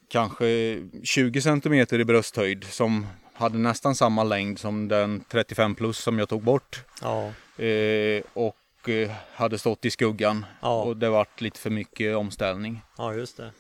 kanske 0.09 0.79
20 1.05 1.41
centimeter 1.41 1.99
i 1.99 2.05
brösthöjd 2.05 2.65
som 2.65 3.07
hade 3.35 3.59
nästan 3.59 3.95
samma 3.95 4.25
längd 4.25 4.59
som 4.59 4.89
den 4.89 5.25
35 5.29 5.75
plus 5.75 5.99
som 5.99 6.19
jag 6.19 6.29
tog 6.29 6.43
bort. 6.43 6.85
Ja, 7.03 7.33
Eh, 7.57 8.23
och 8.33 8.89
eh, 8.89 9.11
hade 9.35 9.59
stått 9.59 9.85
i 9.85 9.91
skuggan. 9.91 10.47
Ja. 10.61 10.83
Och 10.83 10.97
det 10.97 11.09
vart 11.09 11.41
lite 11.41 11.59
för 11.59 11.71
mycket 11.71 12.17
omställning. 12.17 12.83
ja, 12.99 13.15
just 13.15 13.37
det. 13.37 13.51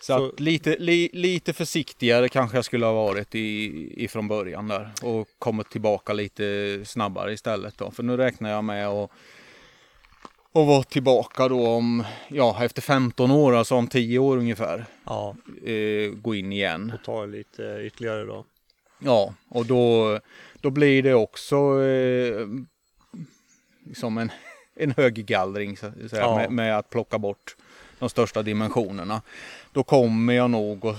Så, 0.00 0.16
Så- 0.18 0.32
lite, 0.42 0.76
li, 0.78 1.10
lite 1.12 1.52
försiktigare 1.52 2.28
kanske 2.28 2.56
jag 2.56 2.64
skulle 2.64 2.86
ha 2.86 2.92
varit 2.92 3.34
i, 3.34 4.04
ifrån 4.04 4.28
början 4.28 4.68
där. 4.68 4.90
Och 5.02 5.28
kommit 5.38 5.70
tillbaka 5.70 6.12
lite 6.12 6.80
snabbare 6.84 7.32
istället 7.32 7.78
då. 7.78 7.90
För 7.90 8.02
nu 8.02 8.16
räknar 8.16 8.50
jag 8.50 8.64
med 8.64 8.88
att 8.88 9.10
och 10.52 10.66
vara 10.66 10.82
tillbaka 10.82 11.48
då 11.48 11.66
om, 11.68 12.04
ja 12.28 12.64
efter 12.64 12.82
15 12.82 13.30
år, 13.30 13.54
alltså 13.54 13.74
om 13.74 13.86
10 13.86 14.18
år 14.18 14.36
ungefär. 14.36 14.84
Ja, 15.04 15.36
Eh, 15.64 16.10
gå 16.10 16.34
in 16.34 16.52
igen. 16.52 16.92
och 16.98 17.04
ta 17.04 17.24
lite 17.24 17.80
ytterligare 17.82 18.24
då. 18.24 18.44
Ja, 18.98 19.34
och 19.48 19.66
då, 19.66 20.18
då 20.60 20.70
blir 20.70 21.02
det 21.02 21.14
också 21.14 21.56
eh, 21.84 22.46
som 23.94 24.18
en, 24.18 24.30
en 24.74 24.90
höggallring 24.96 25.76
så, 25.76 25.92
så 26.10 26.16
här, 26.16 26.22
Ja. 26.22 26.36
med, 26.36 26.50
med 26.50 26.78
att 26.78 26.90
plocka 26.90 27.18
bort 27.18 27.56
de 27.98 28.08
största 28.08 28.42
dimensionerna. 28.42 29.22
Då 29.72 29.82
kommer 29.82 30.32
jag 30.32 30.50
nog 30.50 30.86
att 30.86 30.96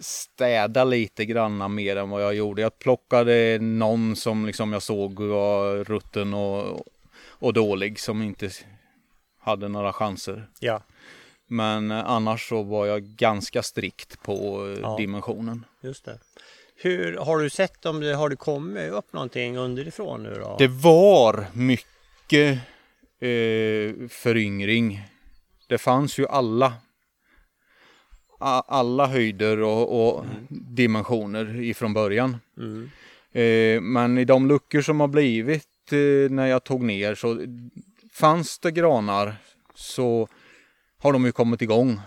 städa 0.00 0.84
lite 0.84 1.24
granna 1.24 1.68
mer 1.68 1.96
än 1.96 2.10
vad 2.10 2.22
jag 2.22 2.34
gjorde. 2.34 2.62
Jag 2.62 2.78
plockade 2.78 3.58
någon 3.60 4.16
som 4.16 4.46
liksom 4.46 4.72
jag 4.72 4.82
såg 4.82 5.20
var 5.20 5.84
rutten 5.84 6.34
och, 6.34 6.86
och 7.28 7.52
dålig 7.52 8.00
som 8.00 8.22
inte 8.22 8.50
hade 9.40 9.68
några 9.68 9.92
chanser. 9.92 10.48
Ja, 10.60 10.82
Men 11.46 11.90
eh, 11.90 12.10
annars 12.10 12.48
så 12.48 12.62
var 12.62 12.86
jag 12.86 13.02
ganska 13.02 13.62
strikt 13.62 14.22
på 14.22 14.66
eh, 14.68 14.80
Ja. 14.82 14.96
dimensionen. 14.98 15.64
just 15.80 16.04
det. 16.04 16.18
Hur 16.76 17.16
har 17.16 17.38
du 17.38 17.50
sett 17.50 17.86
om 17.86 18.00
det 18.00 18.14
har 18.14 18.28
det 18.28 18.36
kommit 18.36 18.90
upp 18.92 19.12
någonting 19.12 19.56
underifrån 19.56 20.22
nu 20.22 20.34
då? 20.34 20.56
Det 20.58 20.68
var 20.68 21.46
mycket 21.52 22.58
eh, 23.20 24.08
föryngring. 24.08 25.02
Det 25.68 25.78
fanns 25.78 26.18
ju 26.18 26.26
alla 26.26 26.72
alla 28.42 29.06
höjder 29.06 29.60
och, 29.62 30.08
och 30.16 30.24
dimensioner 30.48 31.60
ifrån 31.60 31.94
början. 31.94 32.36
Mm. 32.58 32.90
Eh, 33.32 33.80
men 33.80 34.18
i 34.18 34.24
de 34.24 34.48
luckor 34.48 34.80
som 34.80 35.00
har 35.00 35.08
blivit 35.08 35.68
eh, 35.92 36.30
när 36.30 36.46
jag 36.46 36.64
tog 36.64 36.82
ner 36.82 37.14
så 37.14 37.46
fanns 38.12 38.58
det 38.58 38.70
granar 38.70 39.34
så 39.74 40.28
har 40.98 41.12
de 41.12 41.24
ju 41.24 41.32
kommit 41.32 41.62
igång. 41.62 42.00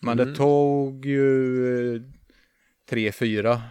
Men 0.00 0.18
Mm. 0.20 0.30
det 0.32 0.36
tog 0.38 1.06
ju 1.06 1.94
eh, 1.96 2.02
tre, 2.90 3.12
fyra 3.12 3.62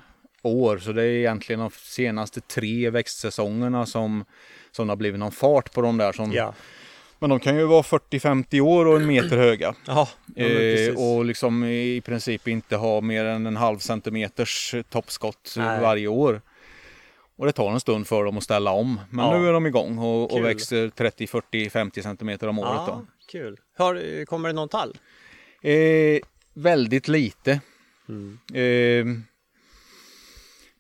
år 0.42 0.78
så 0.78 0.92
det 0.92 1.04
är 1.04 1.08
egentligen 1.08 1.60
de 1.60 1.70
senaste 1.74 2.42
tre 2.42 2.90
växtsäsongerna 2.90 3.86
som, 3.86 4.26
som 4.72 4.88
det 4.88 4.92
har 4.92 4.98
blivit 4.98 5.20
någon 5.20 5.32
fart 5.32 5.74
på 5.74 5.82
de 5.82 5.98
där. 5.98 6.12
Som, 6.12 6.32
Ja, 6.32 6.54
Men 7.20 7.30
de 7.30 7.40
kan 7.40 7.56
ju 7.58 7.66
vara 7.66 7.82
40-50 7.82 8.60
år 8.62 8.86
och 8.86 8.96
en 8.96 9.08
meter 9.08 9.38
höga. 9.38 9.76
ja, 9.86 10.10
Eh, 10.36 10.96
och 10.98 11.26
liksom 11.26 11.64
i 11.64 12.02
princip 12.06 12.48
inte 12.48 12.76
ha 12.76 13.02
mer 13.02 13.26
än 13.26 13.46
en 13.46 13.56
halv 13.56 13.78
centimeters 13.80 14.76
toppskott 14.90 15.54
Nej. 15.58 15.82
varje 15.82 16.08
år. 16.08 16.42
Och 17.38 17.46
det 17.46 17.52
tar 17.52 17.72
en 17.72 17.80
stund 17.80 18.08
för 18.08 18.24
dem 18.24 18.38
att 18.38 18.44
ställa 18.44 18.72
om. 18.72 19.00
Men 19.10 19.26
Ja. 19.26 19.40
nu 19.40 19.48
är 19.48 19.54
de 19.54 19.66
igång 19.66 19.98
och, 19.98 20.34
och 20.34 20.46
växer 20.46 20.90
30, 20.90 21.28
40, 21.28 21.70
50 21.70 22.02
centimeter 22.02 22.48
om 22.48 22.60
året. 22.60 22.72
ja, 22.88 23.02
kul. 23.32 23.58
Har, 23.78 24.26
kommer 24.26 24.50
det 24.50 24.54
någon 24.56 24.70
tall? 24.70 24.98
Eh, 25.62 26.20
väldigt 26.54 27.08
lite. 27.08 27.60
Mm. 28.10 28.40
Eh, 28.54 29.06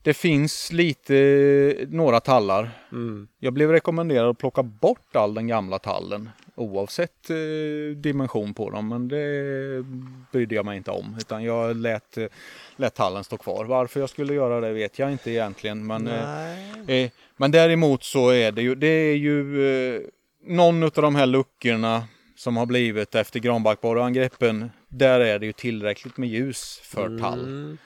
det 0.05 0.13
finns 0.13 0.71
lite, 0.71 1.87
några 1.89 2.19
tallar. 2.19 2.69
Mm. 2.91 3.27
Jag 3.39 3.53
blev 3.53 3.71
rekommenderad 3.71 4.29
att 4.29 4.37
plocka 4.37 4.63
bort 4.63 5.15
all 5.15 5.33
den 5.33 5.47
gamla 5.47 5.79
tallen 5.79 6.29
oavsett 6.55 7.29
eh, 7.29 7.95
dimension 7.95 8.53
på 8.53 8.69
dem. 8.69 8.87
Men 8.87 9.07
det 9.07 9.85
brydde 10.31 10.55
jag 10.55 10.65
mig 10.65 10.77
inte 10.77 10.91
om. 10.91 11.15
Utan 11.19 11.43
jag 11.43 11.75
lät, 11.75 12.17
eh, 12.17 12.27
lät 12.75 12.93
tallen 12.93 13.23
stå 13.23 13.37
kvar. 13.37 13.65
Varför 13.65 13.99
jag 13.99 14.09
skulle 14.09 14.33
göra 14.33 14.61
det 14.61 14.73
vet 14.73 14.99
jag 14.99 15.11
inte 15.11 15.31
egentligen. 15.31 15.87
Men, 15.87 16.07
eh, 16.07 16.89
eh, 16.89 17.11
men 17.37 17.51
däremot 17.51 18.03
så 18.03 18.29
är 18.29 18.51
det 18.51 18.61
ju, 18.61 18.75
det 18.75 18.87
är 18.87 19.15
ju 19.15 19.67
eh, 19.95 20.01
någon 20.43 20.83
av 20.83 20.91
de 20.91 21.15
här 21.15 21.25
luckorna 21.25 22.03
som 22.35 22.57
har 22.57 22.65
blivit 22.65 23.15
efter 23.15 23.39
granbarkborreangreppen. 23.39 24.71
Där 24.87 25.19
är 25.19 25.39
det 25.39 25.45
ju 25.45 25.53
tillräckligt 25.53 26.17
med 26.17 26.29
ljus 26.29 26.79
för 26.83 27.19
tall. 27.19 27.39
Mm. 27.39 27.77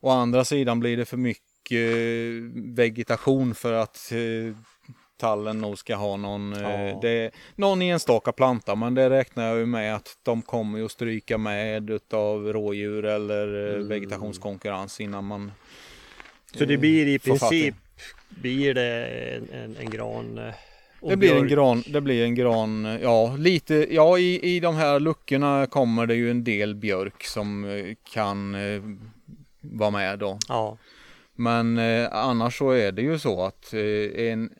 Å 0.00 0.10
andra 0.10 0.44
sidan 0.44 0.80
blir 0.80 0.96
det 0.96 1.04
för 1.04 1.16
mycket 1.16 1.43
vegetation 2.74 3.54
för 3.54 3.72
att 3.72 4.12
eh, 4.12 4.56
tallen 5.16 5.58
nog 5.58 5.78
ska 5.78 5.94
ha 5.96 6.16
någon, 6.16 6.52
eh, 6.52 6.60
Ja. 6.62 6.98
det, 7.02 7.30
någon 7.56 7.82
enstaka 7.82 8.32
planta. 8.32 8.74
Men 8.74 8.94
det 8.94 9.10
räknar 9.10 9.48
jag 9.48 9.58
ju 9.58 9.66
med 9.66 9.94
att 9.96 10.18
de 10.22 10.42
kommer 10.42 10.84
att 10.84 10.90
stryka 10.90 11.38
med 11.38 11.90
utav 11.90 12.52
rådjur 12.52 13.04
eller 13.04 13.68
eh, 13.68 13.74
Mm. 13.74 13.88
vegetationskonkurrens 13.88 15.00
innan 15.00 15.24
man 15.24 15.52
Så 16.58 16.64
det 16.64 16.76
blir 16.78 17.06
i 17.06 17.18
princip 17.18 17.74
blir 18.28 18.74
det 18.74 19.06
en, 19.36 19.48
en, 19.52 19.76
en 19.76 19.90
gran 19.90 20.38
eh, 20.38 20.54
Det 21.00 21.16
blir 21.16 21.34
en 21.36 21.48
gran, 21.48 21.82
det 21.86 22.00
blir 22.00 22.24
en 22.24 22.34
gran, 22.34 22.86
eh, 22.86 23.02
ja 23.02 23.36
lite, 23.38 23.94
ja 23.94 24.18
i, 24.18 24.56
i 24.56 24.60
de 24.60 24.74
här 24.74 25.00
luckorna 25.00 25.66
kommer 25.66 26.06
det 26.06 26.14
ju 26.14 26.30
en 26.30 26.44
del 26.44 26.74
björk 26.74 27.24
som 27.24 27.64
eh, 27.64 27.94
kan 28.12 28.54
eh, 28.54 28.82
vara 29.60 29.90
med 29.90 30.18
då. 30.18 30.38
Ja, 30.48 30.78
Men 31.34 31.78
eh, 31.78 32.08
annars 32.12 32.58
så 32.58 32.70
är 32.70 32.92
det 32.92 33.02
ju 33.02 33.18
så 33.18 33.44
att 33.44 33.72
eh, 33.74 34.26
en, 34.32 34.50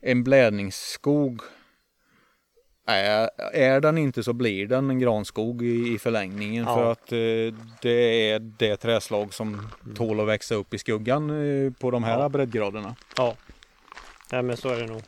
en 0.00 0.24
blädningsskog 0.24 1.40
är, 2.86 3.30
är 3.52 3.80
den 3.80 3.98
inte 3.98 4.22
så 4.22 4.32
blir 4.32 4.66
den 4.66 4.90
en 4.90 4.98
granskog 4.98 5.62
i, 5.62 5.94
i 5.94 5.98
förlängningen 5.98 6.64
Ja. 6.64 6.74
för 6.74 6.92
att 6.92 7.12
eh, 7.12 7.58
det 7.82 8.30
är 8.30 8.38
det 8.38 8.76
träslag 8.76 9.34
som 9.34 9.68
tål 9.96 10.20
att 10.20 10.26
växa 10.28 10.54
upp 10.54 10.74
i 10.74 10.78
skuggan 10.78 11.30
eh, 11.66 11.72
på 11.72 11.90
de 11.90 12.04
här 12.04 12.18
Ja. 12.20 12.28
breddgraderna. 12.28 12.96
Ja. 13.16 13.36
Nej 14.32 14.42
men 14.42 14.56
så 14.56 14.68
är 14.68 14.80
det 14.80 14.86
nog. 14.86 15.02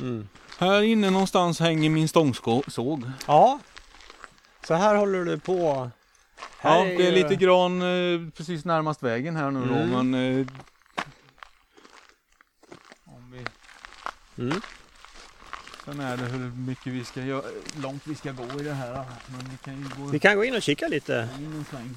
Mm. 0.00 0.28
Här 0.58 0.82
inne 0.82 1.10
någonstans 1.10 1.60
hänger 1.60 1.90
min 1.90 2.08
stångsåg. 2.08 3.02
Ja. 3.26 3.58
Så 4.66 4.74
här 4.74 4.94
håller 4.94 5.24
du 5.24 5.38
på. 5.38 5.90
Här 6.58 6.78
Ja, 6.78 6.84
det 6.84 7.06
är 7.06 7.10
ju- 7.12 7.22
lite 7.22 7.34
gran 7.36 7.82
eh, 7.82 8.30
precis 8.30 8.64
närmast 8.64 9.02
vägen 9.02 9.36
här 9.36 9.50
nu 9.50 9.60
då 9.68 9.74
Mm. 9.74 10.08
men 10.10 10.38
eh, 10.38 10.46
om 13.04 13.30
vi, 13.32 13.44
Mm. 14.42 14.60
Sen 15.84 16.00
är 16.00 16.16
det 16.16 16.22
hur 16.24 16.50
mycket 16.50 16.92
vi 16.92 17.04
ska 17.04 17.20
göra, 17.22 17.42
långt 17.82 18.02
vi 18.06 18.14
ska 18.14 18.32
gå 18.32 18.60
i 18.60 18.64
det 18.64 18.72
här. 18.72 19.04
Men 19.26 19.38
vi 19.50 19.56
kan 19.64 19.76
ju 19.78 19.88
gå 20.04 20.10
Vi 20.10 20.18
kan 20.18 20.36
gå 20.36 20.44
in 20.44 20.54
och 20.56 20.62
kika 20.62 20.88
lite. 20.88 21.28
in 21.38 21.64
sväng. 21.70 21.96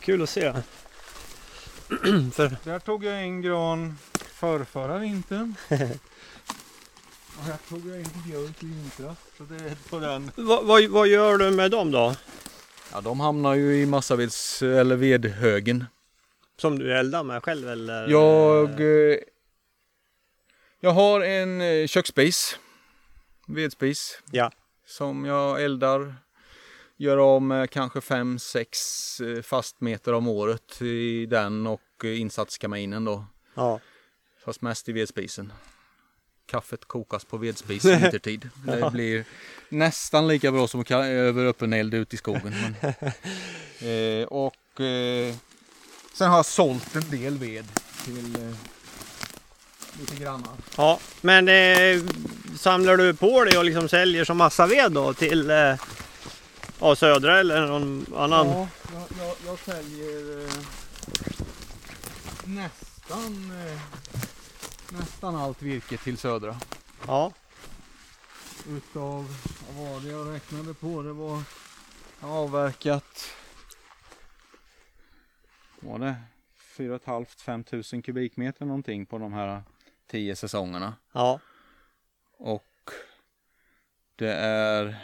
Kul 0.00 0.22
att 0.22 0.30
se. 0.30 0.52
För, 2.32 2.56
Där 2.64 2.78
tog 2.78 3.04
jag 3.04 3.22
en 3.22 3.42
gran 3.42 3.98
förrförra 4.12 4.98
vintern. 4.98 5.54
Och 7.38 7.44
här 7.44 7.56
tog 7.68 7.86
jag 7.88 7.96
en 7.96 8.22
björk 8.26 8.62
i 8.62 8.66
vintras. 8.66 9.16
Så 9.38 9.44
det 9.44 9.54
är 9.56 9.76
på 9.90 9.98
den. 9.98 10.30
vad, 10.36 10.64
vad, 10.66 10.84
vad 10.88 11.08
gör 11.08 11.38
du 11.38 11.50
med 11.50 11.70
dem 11.70 11.90
då? 11.90 12.14
Ja, 12.94 13.00
de 13.00 13.20
hamnar 13.20 13.54
ju 13.54 13.76
i 13.76 13.86
massaveds 13.86 14.62
eller 14.62 14.96
vedhögen. 14.96 15.84
Som 16.56 16.78
du 16.78 16.92
eldar 16.92 17.22
med 17.22 17.42
själv 17.44 17.68
eller? 17.68 18.08
Jag, 18.08 18.80
eh, 18.80 19.18
jag 20.80 20.90
har 20.90 21.20
en 21.20 21.60
eh, 21.60 21.86
köksspis. 21.86 22.58
Vedspis. 23.46 24.22
Ja. 24.30 24.50
Som 24.86 25.24
jag 25.24 25.62
eldar. 25.62 26.14
Gör 26.96 27.16
av 27.16 27.42
med 27.42 27.70
kanske 27.70 28.00
5-6 28.00 29.42
fastmeter 29.42 30.12
om 30.12 30.28
året 30.28 30.82
i 30.82 31.26
den 31.26 31.66
och 31.66 32.04
eh, 32.04 32.20
insatskaminen 32.20 33.04
då. 33.04 33.24
Ja. 33.54 33.80
Fast 34.44 34.62
mest 34.62 34.88
i 34.88 34.92
vedspisen. 34.92 35.52
Kaffet 36.46 36.84
kokas 36.84 37.24
på 37.24 37.36
vedspis 37.36 37.84
vintertid. 37.84 38.50
Det 38.66 38.90
blir 38.92 39.24
nästan 39.68 40.28
lika 40.28 40.52
bra 40.52 40.68
som 40.68 40.84
över 40.90 41.46
öppen 41.46 41.72
eld 41.72 41.94
ut 41.94 42.14
i 42.14 42.16
skogen. 42.16 42.54
Men, 42.62 42.74
eh, 44.20 44.26
och 44.26 44.80
eh, 44.80 45.34
sen 46.14 46.30
har 46.30 46.36
jag 46.36 46.46
sålt 46.46 46.96
en 46.96 47.10
del 47.10 47.38
ved 47.38 47.64
till 48.04 48.36
eh, 48.36 48.56
lite 50.00 50.16
grannar. 50.16 50.52
ja. 50.76 50.98
Men 51.20 51.48
eh, 51.48 52.02
samlar 52.58 52.96
du 52.96 53.14
på 53.14 53.44
dig 53.44 53.58
och 53.58 53.64
liksom 53.64 53.88
säljer 53.88 54.24
som 54.24 54.36
massaved 54.36 54.92
då 54.92 55.14
till 55.14 55.50
eh, 55.50 55.74
ja, 56.80 56.96
Södra 56.96 57.40
eller 57.40 57.66
någon 57.66 58.06
annan? 58.16 58.46
Ja, 58.46 58.68
jag, 58.92 59.26
jag, 59.26 59.36
jag 59.46 59.58
säljer 59.58 60.46
eh, 60.46 60.52
nästan, 62.44 63.52
eh, 63.66 63.80
nästan 64.98 65.36
allt 65.36 65.62
virke 65.62 65.96
till 65.96 66.18
Södra. 66.18 66.56
Ja. 67.06 67.32
Utav, 68.68 69.26
vad 69.68 69.90
var 69.90 70.00
det 70.00 70.08
jag 70.08 70.34
räknade 70.34 70.74
på? 70.74 71.02
Det 71.02 71.12
var 71.12 71.42
jag 72.20 72.28
har 72.28 72.38
avverkat 72.38 73.34
var 75.80 75.98
det 75.98 76.14
4 76.56 76.98
500 76.98 77.64
tusen 77.70 78.02
kubikmeter 78.02 78.64
någonting 78.64 79.06
på 79.06 79.18
de 79.18 79.32
här 79.32 79.62
10 80.06 80.36
säsongerna. 80.36 80.94
Ja. 81.12 81.40
Och 82.38 82.90
det 84.16 84.32
är 84.32 84.96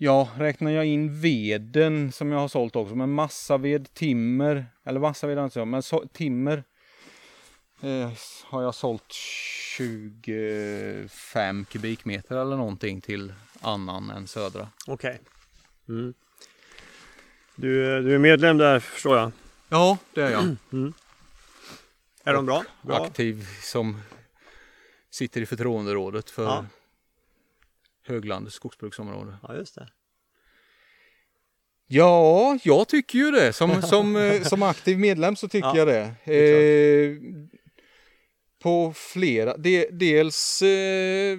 Ja, 0.00 0.28
räknar 0.36 0.70
jag 0.70 0.86
in 0.86 1.20
veden 1.20 2.12
som 2.12 2.32
jag 2.32 2.38
har 2.38 2.48
sålt 2.48 2.76
också, 2.76 2.94
men 2.94 3.10
massaved, 3.10 3.94
timmer, 3.94 4.66
eller 4.84 5.00
massaved 5.00 5.38
alltså, 5.38 5.64
men 5.64 5.82
så, 5.82 6.06
timmer 6.12 6.64
eh, 7.82 8.10
har 8.44 8.62
jag 8.62 8.74
sålt 8.74 9.12
25 9.12 11.64
kubikmeter 11.64 12.36
eller 12.36 12.56
någonting 12.56 13.00
till 13.00 13.32
annan 13.60 14.10
än 14.10 14.26
Södra. 14.26 14.68
Okej. 14.86 15.20
Mm. 15.88 16.14
Du, 17.54 18.02
du 18.02 18.14
är 18.14 18.18
medlem 18.18 18.58
där 18.58 18.80
förstår 18.80 19.18
jag. 19.18 19.32
Ja, 19.68 19.98
det 20.14 20.22
är 20.22 20.30
jag. 20.30 20.56
Är 22.24 22.32
de 22.34 22.46
bra? 22.46 22.64
bra. 22.82 23.04
Aktiv 23.04 23.46
som 23.62 24.00
sitter 25.10 25.40
i 25.40 25.46
förtroenderådet 25.46 26.30
för 26.30 26.44
Ja. 26.44 26.66
Höglandets 28.06 28.56
skogsbruksområde. 28.56 29.36
Ja, 29.42 29.54
just 29.54 29.74
det. 29.74 29.88
Ja, 31.86 32.58
jag 32.62 32.88
tycker 32.88 33.18
ju 33.18 33.30
det. 33.30 33.52
Som, 33.52 33.82
som, 33.82 34.16
eh, 34.16 34.42
som 34.42 34.62
aktiv 34.62 34.98
medlem 34.98 35.36
så 35.36 35.48
tycker 35.48 35.68
Ja, 35.68 35.76
jag 35.76 35.88
det. 35.88 36.14
Eh, 36.34 37.16
på 38.62 38.92
flera, 38.96 39.56
de, 39.56 39.86
dels 39.90 40.62
eh, 40.62 41.38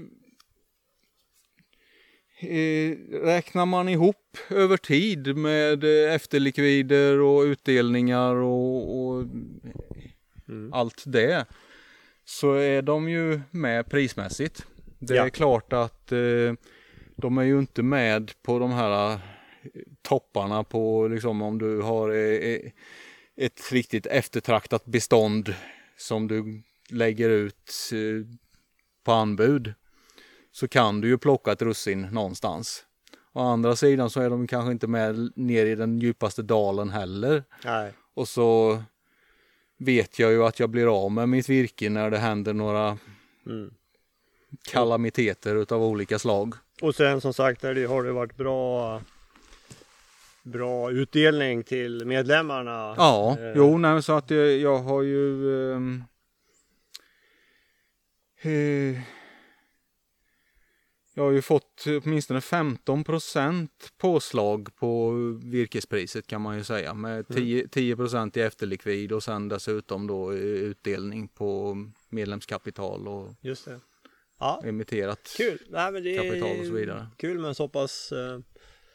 eh, 2.39 2.97
räknar 3.11 3.65
man 3.65 3.89
ihop 3.89 4.37
över 4.49 4.77
tid 4.77 5.37
med 5.37 5.83
eh, 5.83 6.13
efterlikvider 6.13 7.19
och 7.19 7.41
utdelningar 7.41 8.35
och, 8.35 8.99
och 9.07 9.25
Mm. 10.49 10.73
allt 10.73 11.03
det 11.07 11.45
så 12.25 12.53
är 12.53 12.81
de 12.81 13.09
ju 13.09 13.41
med 13.51 13.89
prismässigt. 13.89 14.65
Det 14.99 15.13
är 15.13 15.17
Ja. 15.17 15.29
klart 15.29 15.73
att 15.73 16.11
eh, 16.11 16.53
de 17.15 17.37
är 17.37 17.43
ju 17.43 17.59
inte 17.59 17.83
med 17.83 18.31
på 18.41 18.59
de 18.59 18.71
här 18.71 19.13
eh, 19.13 19.19
topparna 20.01 20.63
på 20.63 21.07
liksom 21.07 21.41
om 21.41 21.57
du 21.57 21.81
har 21.81 22.09
ett 23.35 23.71
riktigt 23.71 24.05
eftertraktat 24.05 24.85
bestånd 24.85 25.53
som 25.97 26.27
du 26.27 26.61
lägger 26.91 27.29
ut 27.29 27.71
eh, 27.93 28.25
på 29.03 29.11
anbud 29.11 29.73
så 30.51 30.67
kan 30.67 31.01
du 31.01 31.07
ju 31.07 31.17
plocka 31.17 31.51
ett 31.51 31.61
russin 31.61 32.01
någonstans. 32.01 32.85
Å 33.33 33.39
andra 33.41 33.75
sidan 33.75 34.09
så 34.09 34.21
är 34.21 34.29
de 34.29 34.47
kanske 34.47 34.71
inte 34.71 34.87
med 34.87 35.31
ner 35.35 35.65
i 35.65 35.75
den 35.75 35.99
djupaste 35.99 36.41
dalen 36.41 36.89
heller. 36.89 37.43
Nej. 37.65 37.93
Och 38.13 38.27
så 38.27 38.81
vet 39.77 40.19
jag 40.19 40.31
ju 40.31 40.43
att 40.43 40.59
jag 40.59 40.69
blir 40.69 41.03
av 41.05 41.11
med 41.11 41.29
mitt 41.29 41.49
virke 41.49 41.89
när 41.89 42.09
det 42.11 42.17
händer 42.17 42.53
några 42.53 42.97
Mm. 43.45 43.73
kalamiteter 44.71 45.55
utav 45.55 45.83
olika 45.83 46.19
slag. 46.19 46.55
Och 46.81 46.95
sen 46.95 47.21
som 47.21 47.33
sagt 47.33 47.61
det 47.61 47.85
har 47.85 48.03
det 48.03 48.11
varit 48.11 48.37
bra 48.37 49.01
bra 50.43 50.91
utdelning 50.91 51.63
till 51.63 52.05
medlemmarna. 52.05 52.93
Ja, 52.97 53.37
Eh, 53.39 53.53
jo, 53.55 53.77
nej, 53.77 54.03
så 54.03 54.13
att 54.13 54.29
jag, 54.31 54.57
jag 54.57 54.77
har 54.77 55.01
ju 55.01 55.53
ehm, 55.73 56.03
eh, 58.41 59.01
jag 61.13 61.23
har 61.23 61.31
ju 61.31 61.41
fått 61.41 61.85
åtminstone 62.03 62.39
15% 62.39 63.67
påslag 63.97 64.75
på 64.75 65.11
virkespriset 65.43 66.27
kan 66.27 66.41
man 66.41 66.57
ju 66.57 66.63
säga 66.63 66.93
med 66.93 67.27
10, 67.27 67.67
10 67.67 67.95
i 68.33 68.39
efterlikvid 68.39 69.11
och 69.11 69.23
sen 69.23 69.47
dessutom 69.49 70.07
då 70.07 70.31
eh, 70.31 70.37
utdelning 70.37 71.27
på 71.27 71.77
medlemskapital 72.09 73.07
och 73.07 73.33
Just 73.41 73.65
det. 73.65 73.79
Ja, 74.39 74.61
emitterat. 74.65 75.33
kul. 75.37 75.59
Nej, 75.69 75.91
men 75.91 76.03
det 76.03 76.17
är 76.17 76.23
Kapital 76.23 76.59
och 76.59 76.65
så 76.65 76.71
vidare. 76.73 77.07
Kul 77.17 77.39
med 77.39 77.47
en 77.47 77.55
så 77.55 77.67
pass 77.67 78.11
eh, 78.11 78.39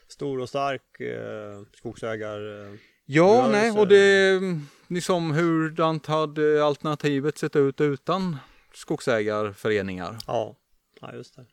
stor 0.08 0.40
och 0.40 0.48
stark 0.48 1.00
eh, 1.00 1.62
skogsägare. 1.76 2.68
Eh, 2.72 2.74
Ja, 3.06 3.24
rörelse. 3.24 3.50
nej, 3.52 3.70
och 3.80 3.88
det 3.88 4.40
liksom 4.88 5.30
hurdant 5.30 6.06
hade 6.06 6.64
alternativet 6.64 7.38
sett 7.38 7.56
ut 7.56 7.80
utan 7.80 8.36
skogsägarföreningar? 8.74 10.18
ja. 10.26 10.56
ja, 11.00 11.12
just 11.14 11.36
det. 11.36 11.46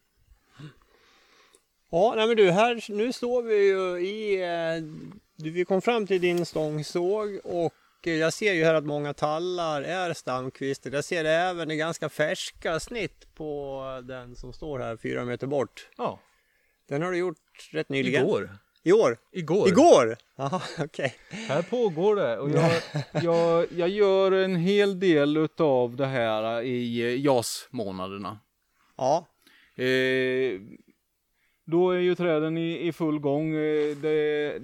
Ja, 1.93 2.13
nej 2.15 2.27
men 2.27 2.38
du, 2.38 2.51
här, 2.51 2.91
nu 2.91 3.13
står 3.13 3.43
vi 3.43 3.55
ju 3.67 4.07
i, 4.07 4.41
eh, 4.41 4.84
vi 5.51 5.65
kom 5.65 5.81
fram 5.81 6.07
till 6.07 6.21
din 6.21 6.45
stångsåg 6.45 7.39
och 7.43 7.73
eh, 8.05 8.13
jag 8.13 8.34
ser 8.34 8.53
ju 8.53 8.63
här 8.63 8.73
att 8.73 8.86
många 8.86 9.13
tallar 9.13 9.81
är 9.81 10.13
stamkvistar. 10.13 10.91
Jag 10.91 11.05
ser 11.05 11.25
även 11.25 11.77
ganska 11.77 12.10
färska 12.10 12.79
snitt 12.79 13.36
på 13.36 13.81
den 14.03 14.36
som 14.36 14.53
står 14.53 14.79
här 14.79 14.97
fyra 14.97 15.25
meter 15.25 15.47
bort. 15.47 15.89
Ja, 15.97 16.19
Den 16.88 17.01
har 17.01 17.12
du 17.12 17.17
gjort 17.17 17.69
rätt 17.71 17.89
nyligen. 17.89 18.25
igår. 18.25 18.57
I 18.84 18.91
år? 18.91 19.17
Igår. 19.32 19.67
Igår? 19.67 20.15
Jaha, 20.36 20.62
okej. 20.80 21.15
Här 21.30 21.62
pågår 21.62 22.15
det 22.15 22.38
och 22.38 22.50
jag, 22.50 22.72
jag, 23.24 23.67
jag 23.78 23.89
gör 23.89 24.32
en 24.32 24.56
hel 24.56 25.00
del 25.00 25.38
utav 25.38 25.96
det 25.96 26.06
här 26.06 26.62
i 26.62 27.02
eh, 27.02 27.26
JAS-månaderna. 27.26 28.39
Ja, 28.98 29.28
Eh, 29.76 30.60
då 31.65 31.91
är 31.91 32.00
ju 32.00 32.15
träden 32.15 32.58
i, 32.58 32.88
i 32.88 32.91
full 32.91 33.20
gång. 33.20 33.54
Eh, 33.56 33.96
Det, 34.02 34.60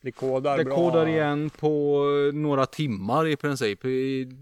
Det 0.00 0.12
kodar 0.12 0.58
Det 0.58 0.64
bra. 0.64 0.74
kodar 0.74 1.08
igen 1.08 1.50
på 1.50 2.02
några 2.34 2.66
timmar 2.66 3.26
i 3.26 3.36
princip. 3.36 3.78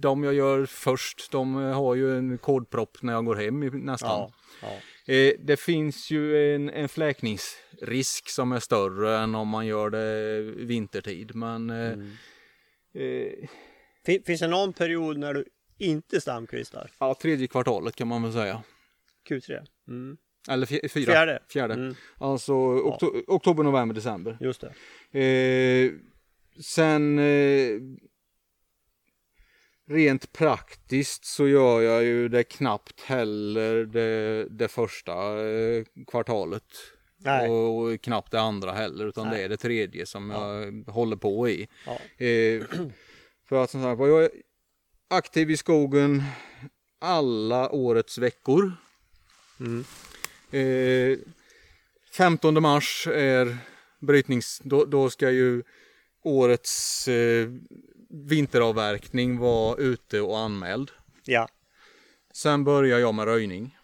De 0.01 0.25
jag 0.25 0.35
gör 0.35 0.67
först, 0.67 1.31
de 1.33 1.55
har 1.55 1.95
ju 1.95 2.17
en 2.19 2.39
kodpropp 2.39 2.99
när 3.03 3.13
jag 3.13 3.25
går 3.25 3.35
hem 3.37 3.61
nästan. 3.61 4.11
Ja, 4.21 4.31
ja. 4.63 4.69
Eh, 5.07 5.33
Det 5.39 5.61
finns 5.61 6.11
ju 6.11 6.55
en, 6.55 6.71
en 6.71 6.89
fläkningsrisk 6.89 8.29
som 8.29 8.53
är 8.53 8.61
större 8.61 9.19
än 9.19 9.35
om 9.35 9.49
man 9.49 9.67
gör 9.67 9.91
det 9.91 10.41
vintertid. 10.57 11.35
Men 11.35 11.71
eh, 11.71 11.93
Mm. 11.93 12.11
eh, 12.95 13.49
Fin- 14.07 14.23
Finns 14.27 14.41
det 14.41 14.47
någon 14.49 14.73
period 14.73 15.19
när 15.19 15.35
du 15.35 15.45
inte 15.79 16.21
stamkvistar? 16.21 16.91
ja, 17.01 17.15
tredje 17.23 17.47
kvartalet 17.47 17.97
kan 17.97 18.09
man 18.09 18.23
väl 18.23 18.33
säga. 18.33 18.63
Q3? 19.29 19.67
Mm. 19.89 20.17
Eller 20.49 20.67
fj- 20.67 20.89
fyra. 20.89 21.13
Fjärde? 21.13 21.43
Fjärde. 21.49 21.75
Mm. 21.75 21.95
Alltså 22.19 22.53
okto- 22.53 23.25
oktober, 23.27 23.63
november, 23.65 23.95
december. 23.95 24.37
Just 24.41 24.65
det. 25.11 25.19
Eh, 25.21 25.93
sen 26.61 27.19
eh, 27.19 27.81
rent 29.87 30.33
praktiskt 30.33 31.25
så 31.25 31.49
gör 31.49 31.83
jag 31.83 32.05
ju 32.05 32.29
det 32.29 32.45
knappt 32.45 33.01
heller 33.01 33.85
det, 33.85 34.47
det 34.51 34.69
första 34.69 35.47
eh, 35.47 35.85
kvartalet. 36.07 36.65
Och, 37.49 37.79
och 37.79 38.01
knappt 38.01 38.31
det 38.31 38.41
andra 38.41 38.73
heller 38.73 39.07
utan 39.07 39.27
Nej. 39.27 39.39
det 39.39 39.45
är 39.45 39.49
det 39.49 39.57
tredje 39.57 40.07
som 40.07 40.31
jag 40.31 40.93
håller 40.93 41.17
på 41.17 41.49
i. 41.49 41.69
Ja. 41.87 42.25
Eh, 42.27 42.65
för 43.49 43.63
att 43.65 43.71
som 43.71 43.83
sagt 43.83 43.99
var, 43.99 44.09
jag 44.09 44.25
är 44.25 44.31
aktiv 45.09 45.51
i 45.51 45.57
skogen 45.57 46.23
alla 46.99 47.71
årets 47.71 48.19
veckor. 48.19 48.73
Mm. 49.61 49.85
Eh, 50.51 51.19
15 52.13 52.63
mars 52.63 53.07
är 53.07 53.59
brytnings... 54.01 54.61
Då, 54.65 54.85
då 54.85 55.11
ska 55.11 55.31
ju 55.31 55.63
årets 56.23 57.09
eh, 57.09 57.49
vinteravverkning 58.15 59.39
vara 59.39 59.77
ute 59.77 60.21
och 60.21 60.39
anmäld. 60.39 60.91
Ja. 61.25 61.49
Sen 62.35 62.65
börjar 62.65 62.99
jag 62.99 63.15
med 63.15 63.25
röjning. 63.25 63.77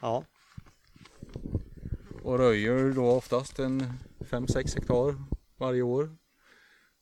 Ja. 0.00 0.24
Och 2.22 2.38
röjer 2.38 2.92
då 2.92 3.10
oftast 3.10 3.58
en 3.58 3.92
5-6 4.30 4.74
hektar 4.74 5.14
varje 5.56 5.82
år. 5.82 6.16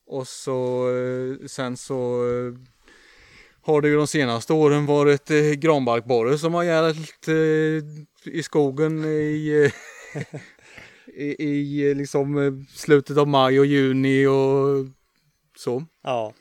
Och 0.07 0.29
så 0.29 0.89
eh, 0.97 1.47
sen 1.47 1.77
så 1.77 2.29
eh, 2.29 2.55
har 3.63 3.81
det 3.81 3.89
ju 3.89 3.97
de 3.97 4.07
senaste 4.07 4.53
åren 4.53 4.87
varit 4.87 5.31
eh, 5.31 5.51
granbarkborre 5.51 6.39
som 6.39 6.55
har 6.55 6.63
gällt 6.63 7.29
eh, 7.29 8.35
i 8.35 8.43
skogen 8.43 9.05
i, 9.05 9.71
eh, 10.15 10.23
i, 11.15 11.45
i 11.45 11.95
liksom 11.95 12.67
slutet 12.69 13.17
av 13.17 13.29
maj 13.29 13.61
och 13.61 13.67
juni 13.67 14.27
och 14.27 14.87
så. 15.57 15.85
Ja. 16.03 16.33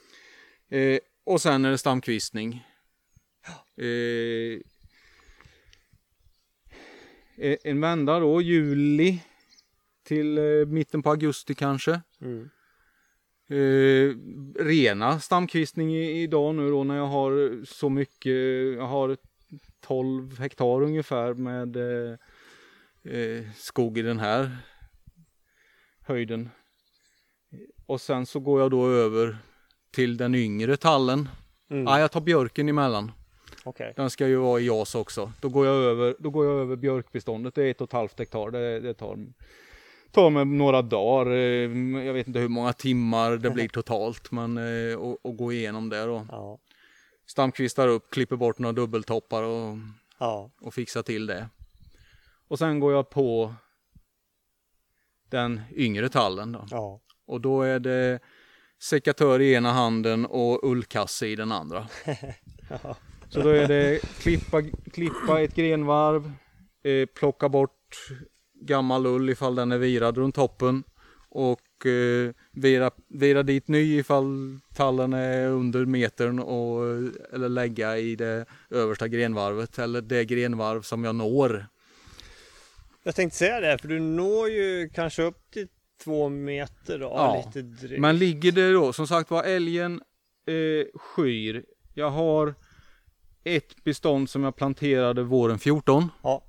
Eh, 0.73 0.99
och 1.23 1.41
sen 1.41 1.65
är 1.65 1.71
det 1.71 1.77
stamkvistning. 1.77 2.67
Eh, 3.77 4.59
eh, 7.37 7.57
en 7.63 7.81
vända 7.81 8.19
då, 8.19 8.41
juli 8.41 9.23
till 10.03 10.37
eh, 10.37 10.65
mitten 10.65 11.03
på 11.03 11.09
augusti 11.09 11.55
kanske. 11.55 12.01
Mm. 12.21 12.49
Eh, 13.49 14.15
rena 14.63 15.19
stamkvistning 15.19 15.95
idag 15.95 16.55
nu 16.55 16.69
då 16.69 16.83
när 16.83 16.95
jag 16.95 17.07
har 17.07 17.65
så 17.65 17.89
mycket, 17.89 18.33
jag 18.75 18.87
har 18.87 19.17
12 19.79 20.39
hektar 20.39 20.81
ungefär 20.81 21.33
med 21.33 21.75
eh, 21.75 22.17
eh, 23.13 23.43
skog 23.55 23.97
i 23.97 24.01
den 24.01 24.19
här 24.19 24.57
höjden. 26.01 26.49
Och 27.85 28.01
sen 28.01 28.25
så 28.25 28.39
går 28.39 28.61
jag 28.61 28.71
då 28.71 28.87
över 28.87 29.37
till 29.93 30.17
den 30.17 30.35
yngre 30.35 30.77
tallen. 30.77 31.29
Mm. 31.71 31.83
Ja, 31.83 31.99
jag 31.99 32.11
tar 32.11 32.21
björken 32.21 32.69
emellan. 32.69 33.11
Okej. 33.63 33.93
Den 33.95 34.09
ska 34.09 34.27
ju 34.27 34.35
vara 34.35 34.59
i 34.59 34.65
JAS 34.67 34.95
också. 34.95 35.31
Då 35.41 35.49
går 35.49 35.65
jag 35.65 35.75
över, 35.75 36.15
då 36.19 36.29
går 36.29 36.45
jag 36.45 36.59
över 36.61 36.75
björkbeståndet. 36.75 37.55
Det 37.55 37.63
är 37.63 37.71
ett 37.71 37.81
och 37.81 37.87
ett 37.89 37.93
halvt 37.93 38.19
hektar. 38.19 38.51
Det, 38.51 38.79
det 38.79 38.93
tar, 38.93 39.17
tar 40.11 40.29
mig 40.29 40.45
några 40.45 40.81
dagar. 40.81 41.31
eh, 41.31 42.03
Jag 42.05 42.13
vet 42.13 42.27
inte 42.27 42.39
hur 42.39 42.47
många 42.47 42.73
timmar 42.73 43.31
det 43.37 43.49
blir 43.49 43.67
totalt. 43.73 44.31
Men 44.31 44.57
eh, 44.57 44.95
och, 44.95 45.25
och 45.25 45.37
gå 45.37 45.53
igenom 45.53 45.89
det 45.89 46.05
då. 46.05 46.27
Ja. 46.31 46.59
Stamkvistar 47.25 47.87
upp, 47.87 48.09
klipper 48.09 48.35
bort 48.35 48.59
några 48.59 48.73
dubbeltoppar 48.73 49.43
och, 49.43 49.77
Ja. 50.19 50.51
och 50.61 50.73
fixar 50.73 51.01
till 51.03 51.25
det. 51.27 51.49
Och 52.47 52.59
sen 52.59 52.79
går 52.79 52.93
jag 52.93 53.09
på 53.09 53.53
den 55.29 55.61
yngre 55.75 56.09
tallen 56.09 56.51
då. 56.51 56.65
Ja. 56.69 56.99
Och 57.25 57.41
då 57.41 57.61
är 57.61 57.79
det 57.79 58.19
sekatör 58.83 59.41
i 59.41 59.53
ena 59.53 59.71
handen 59.71 60.25
och 60.25 60.71
ullkasse 60.71 61.27
i 61.27 61.35
den 61.35 61.51
andra. 61.51 61.87
Ja. 62.83 62.95
Så 63.29 63.39
då 63.41 63.49
är 63.49 63.67
det 63.67 63.99
klippa, 64.19 64.61
klippa 64.93 65.41
ett 65.41 65.55
grenvarv, 65.55 66.31
eh, 66.83 67.05
plocka 67.05 67.49
bort 67.49 67.97
gammal 68.53 69.05
ull 69.05 69.29
ifall 69.29 69.55
den 69.55 69.71
är 69.71 69.77
virad 69.77 70.17
runt 70.17 70.35
toppen 70.35 70.83
och 71.29 71.85
eh, 71.85 72.31
vira, 72.51 72.91
vira 73.07 73.43
dit 73.43 73.67
ny 73.67 73.99
ifall 73.99 74.59
tallen 74.75 75.13
är 75.13 75.47
under 75.47 75.85
metern 75.85 76.39
och, 76.39 76.83
eller 77.33 77.49
lägga 77.49 77.97
i 77.97 78.15
det 78.15 78.45
översta 78.69 79.07
grenvarvet 79.07 79.79
eller 79.79 80.01
det 80.01 80.25
grenvarv 80.25 80.81
som 80.81 81.03
jag 81.03 81.15
når. 81.15 81.65
Jag 83.03 83.15
tänkte 83.15 83.37
säga 83.37 83.59
det, 83.59 83.77
för 83.77 83.87
du 83.87 83.99
når 83.99 84.49
ju 84.49 84.89
kanske 84.93 85.23
upp 85.23 85.51
till 85.51 85.67
två 86.03 86.29
meter 86.29 86.99
då, 86.99 87.05
Ja, 87.05 87.43
lite 87.47 87.61
drygt. 87.61 88.01
Men 88.01 88.17
ligger 88.17 88.51
det 88.51 88.71
då, 88.73 88.93
som 88.93 89.07
sagt 89.07 89.31
var 89.31 89.43
älgen 89.43 90.01
eh, 90.47 90.99
skyr. 90.99 91.65
Jag 91.93 92.09
har 92.09 92.55
ett 93.43 93.83
bestånd 93.83 94.29
som 94.29 94.43
jag 94.43 94.55
planterade 94.55 95.23
våren 95.23 95.59
14. 95.59 96.09
Ja. 96.23 96.43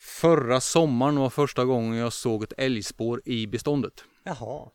Förra 0.00 0.60
sommaren 0.60 1.16
var 1.18 1.30
första 1.30 1.64
gången 1.64 1.98
jag 1.98 2.12
såg 2.12 2.42
ett 2.42 2.52
älgspår 2.56 3.22
i 3.24 3.46
beståndet. 3.46 4.04
Jaha. 4.24 4.68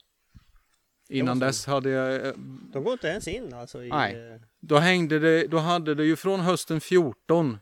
Innan 1.10 1.38
måste- 1.38 1.45
dess 1.45 1.65
hade 1.65 1.89
jag, 1.89 2.27
eh, 2.27 2.34
De 2.73 2.84
går 2.84 2.93
inte 2.93 3.07
ens 3.07 3.27
in 3.27 3.53
alltså? 3.53 3.84
I, 3.84 3.89
Nej. 3.89 4.13
eh, 4.34 4.41
då 4.60 4.77
hängde 4.77 5.19
det, 5.19 5.47
då 5.47 5.57
hade 5.57 5.95
det 5.95 6.05
ju 6.05 6.15
från 6.15 6.39
hösten 6.39 6.81
14 6.81 7.57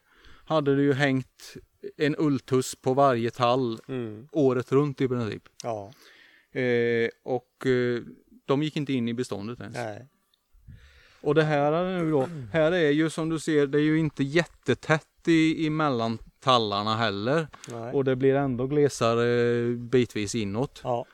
hade 0.46 0.76
det 0.76 0.82
ju 0.82 0.94
hängt 0.94 1.54
en 1.98 2.16
ulltuss 2.18 2.76
på 2.76 2.94
varje 2.94 3.30
tall 3.32 3.80
Mm. 3.88 4.28
året 4.32 4.72
runt 4.72 5.02
i 5.02 5.08
princip. 5.08 5.44
Ja. 5.64 5.92
Eh, 6.60 7.10
och 7.24 7.66
eh, 7.66 8.02
de 8.46 8.64
gick 8.64 8.78
inte 8.78 8.94
in 8.94 9.08
i 9.08 9.14
beståndet 9.14 9.60
ens. 9.60 9.76
Nej. 9.76 10.08
Och 11.22 11.36
det 11.36 11.44
här 11.44 11.72
är 11.72 12.04
nu 12.04 12.12
då, 12.12 12.30
här 12.54 12.72
är 12.72 12.90
ju 12.92 13.10
som 13.10 13.30
du 13.30 13.40
ser, 13.40 13.68
det 13.68 13.78
är 13.78 13.82
ju 13.82 14.00
inte 14.00 14.24
jättetätt 14.24 15.06
i, 15.28 15.68
emellan 15.68 16.18
tallarna 16.40 16.96
heller. 16.96 17.48
Nej. 17.72 17.94
Och 17.94 18.04
det 18.04 18.16
blir 18.16 18.36
ändå 18.36 18.68
glesare 18.68 19.64
bitvis 19.76 20.36
inåt. 20.36 20.82
Ja. 20.84 21.06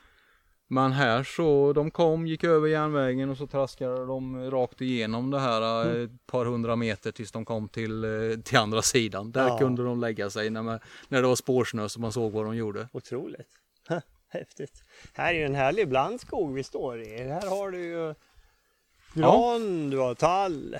Men 0.68 0.92
här 0.92 1.22
så, 1.24 1.72
de 1.72 1.90
kom, 1.90 2.26
gick 2.26 2.44
över 2.44 2.68
järnvägen 2.68 3.30
och 3.30 3.36
så 3.36 3.46
traskade 3.46 4.06
de 4.06 4.50
rakt 4.50 4.80
igenom 4.80 5.30
det 5.30 5.38
här 5.40 5.86
eh, 5.96 6.02
ett 6.02 6.26
par 6.26 6.44
hundra 6.46 6.76
meter 6.76 7.12
tills 7.12 7.32
de 7.32 7.44
kom 7.44 7.68
till, 7.68 8.04
eh, 8.04 8.40
till 8.44 8.58
andra 8.58 8.82
sidan. 8.82 9.32
Där 9.32 9.46
Ja. 9.48 9.58
kunde 9.58 9.84
de 9.84 10.00
lägga 10.00 10.30
sig 10.30 10.50
när, 10.50 10.62
man, 10.62 10.78
när 11.08 11.22
det 11.22 11.28
var 11.28 11.36
spårsnö 11.36 11.88
så 11.88 12.00
man 12.00 12.12
såg 12.12 12.32
vad 12.32 12.44
de 12.44 12.56
gjorde. 12.56 12.88
Otroligt. 12.92 13.48
Häftigt. 14.28 14.82
Här 15.12 15.34
är 15.34 15.38
ju 15.38 15.44
en 15.44 15.54
härlig 15.54 15.88
blandskog 15.88 16.54
vi 16.54 16.62
står 16.62 17.02
i. 17.02 17.18
Här 17.24 17.48
har 17.48 17.70
du 17.70 17.78
ju 17.84 18.14
gran, 19.14 19.90
du 19.90 19.98
har 19.98 20.14
tall 20.14 20.76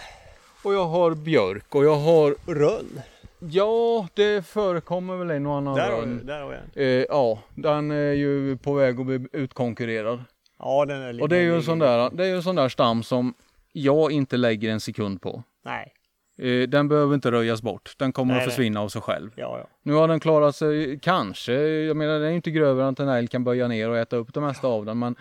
Och 0.63 0.75
jag 0.75 0.85
har 0.87 1.15
björk 1.15 1.75
och 1.75 1.85
jag 1.85 1.97
har, 1.97 2.37
rönn. 2.55 3.01
Ja 3.39 4.09
det 4.15 4.47
förekommer 4.47 5.17
väl 5.17 5.31
en 5.31 5.47
och 5.47 5.57
annan 5.57 5.75
Där 5.75 5.93
har, 5.93 6.07
där 6.07 6.41
har 6.41 6.49
vi 6.49 6.57
en. 6.57 7.01
Eh, 7.01 7.07
ja, 7.09 7.39
den 7.55 7.91
är 7.91 8.13
ju 8.13 8.57
på 8.57 8.75
väg 8.75 9.01
att 9.01 9.07
bli 9.07 9.27
utkonkurrerad. 9.33 10.25
Ja, 10.59 10.85
den 10.85 11.03
är 11.03 11.23
Och 11.23 11.29
det 11.29 11.37
är 11.37 11.41
ju 11.41 11.49
en 11.49 11.55
den 11.55 11.63
sån 11.63 11.79
där, 11.79 12.11
det 12.11 12.25
är 12.25 12.29
ju 12.29 12.37
en 12.37 12.43
sån 12.43 12.57
där 12.57 12.69
stam 12.69 13.03
som 13.03 13.35
jag 13.73 14.13
inte 14.13 14.37
lägger 14.37 14.71
en 14.71 14.81
sekund 14.81 15.23
på. 15.23 15.43
Nej. 15.65 15.93
Eh, 16.39 16.69
den 16.69 16.89
behöver 16.89 17.15
inte 17.15 17.31
röjas 17.31 17.63
bort. 17.63 17.95
Den 17.99 18.13
kommer 18.13 18.35
Nej, 18.35 18.41
att 18.41 18.47
nej. 18.47 18.51
försvinna 18.51 18.81
av 18.81 18.89
sig 18.89 19.03
själv. 19.03 19.31
Ja, 19.37 19.59
ja. 19.59 19.67
Nu 19.83 19.93
har 19.93 20.09
den 20.09 20.21
klarat 20.21 20.57
sig, 20.57 20.99
kanske, 21.03 21.53
jag 21.63 21.97
menar 21.97 22.19
den 22.19 22.29
är 22.29 22.35
inte 22.35 22.51
grövre 22.51 22.83
än 22.83 22.89
att 22.89 23.01
en 23.01 23.09
älg 23.09 23.29
kan 23.29 23.45
böja 23.45 23.69
ner 23.69 23.91
och 23.91 23.99
äta 23.99 24.17
upp 24.17 24.35
det 24.35 24.41
mesta 24.41 24.67
av 24.67 24.85
den. 24.85 24.99
Men, 24.99 25.17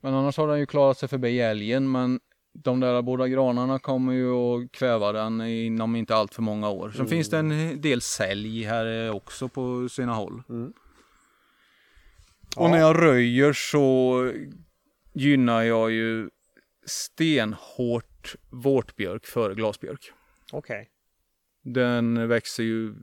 men 0.00 0.14
annars 0.14 0.36
har 0.36 0.48
den 0.48 0.58
ju 0.58 0.66
klarat 0.66 0.98
sig 0.98 1.08
förbi 1.08 1.40
älgen. 1.40 1.90
Men 1.90 2.20
de 2.62 2.80
där 2.80 3.02
båda 3.02 3.28
granarna 3.28 3.78
kommer 3.78 4.12
ju 4.12 4.32
att 4.32 4.72
kväva 4.72 5.12
den 5.12 5.40
inom 5.40 5.96
inte 5.96 6.14
allt 6.16 6.34
för 6.34 6.42
många 6.42 6.68
år. 6.68 6.90
Sen 6.90 7.00
Mm. 7.00 7.08
finns 7.10 7.30
det 7.30 7.38
en 7.38 7.80
del 7.80 8.00
sälj 8.00 8.62
här 8.64 9.10
också 9.10 9.48
på 9.48 9.88
sina 9.88 10.14
håll. 10.14 10.42
Mm. 10.48 10.72
Och 12.56 12.70
när 12.70 12.78
jag 12.78 13.02
röjer 13.02 13.52
så 13.52 14.32
gynnar 15.14 15.62
jag 15.62 15.90
ju 15.90 16.30
stenhårt 16.86 18.36
vårtbjörk 18.50 19.26
före 19.26 19.54
glasbjörk. 19.54 20.12
Okej. 20.52 20.88
Den 21.62 22.28
växer 22.28 22.62
ju 22.62 22.94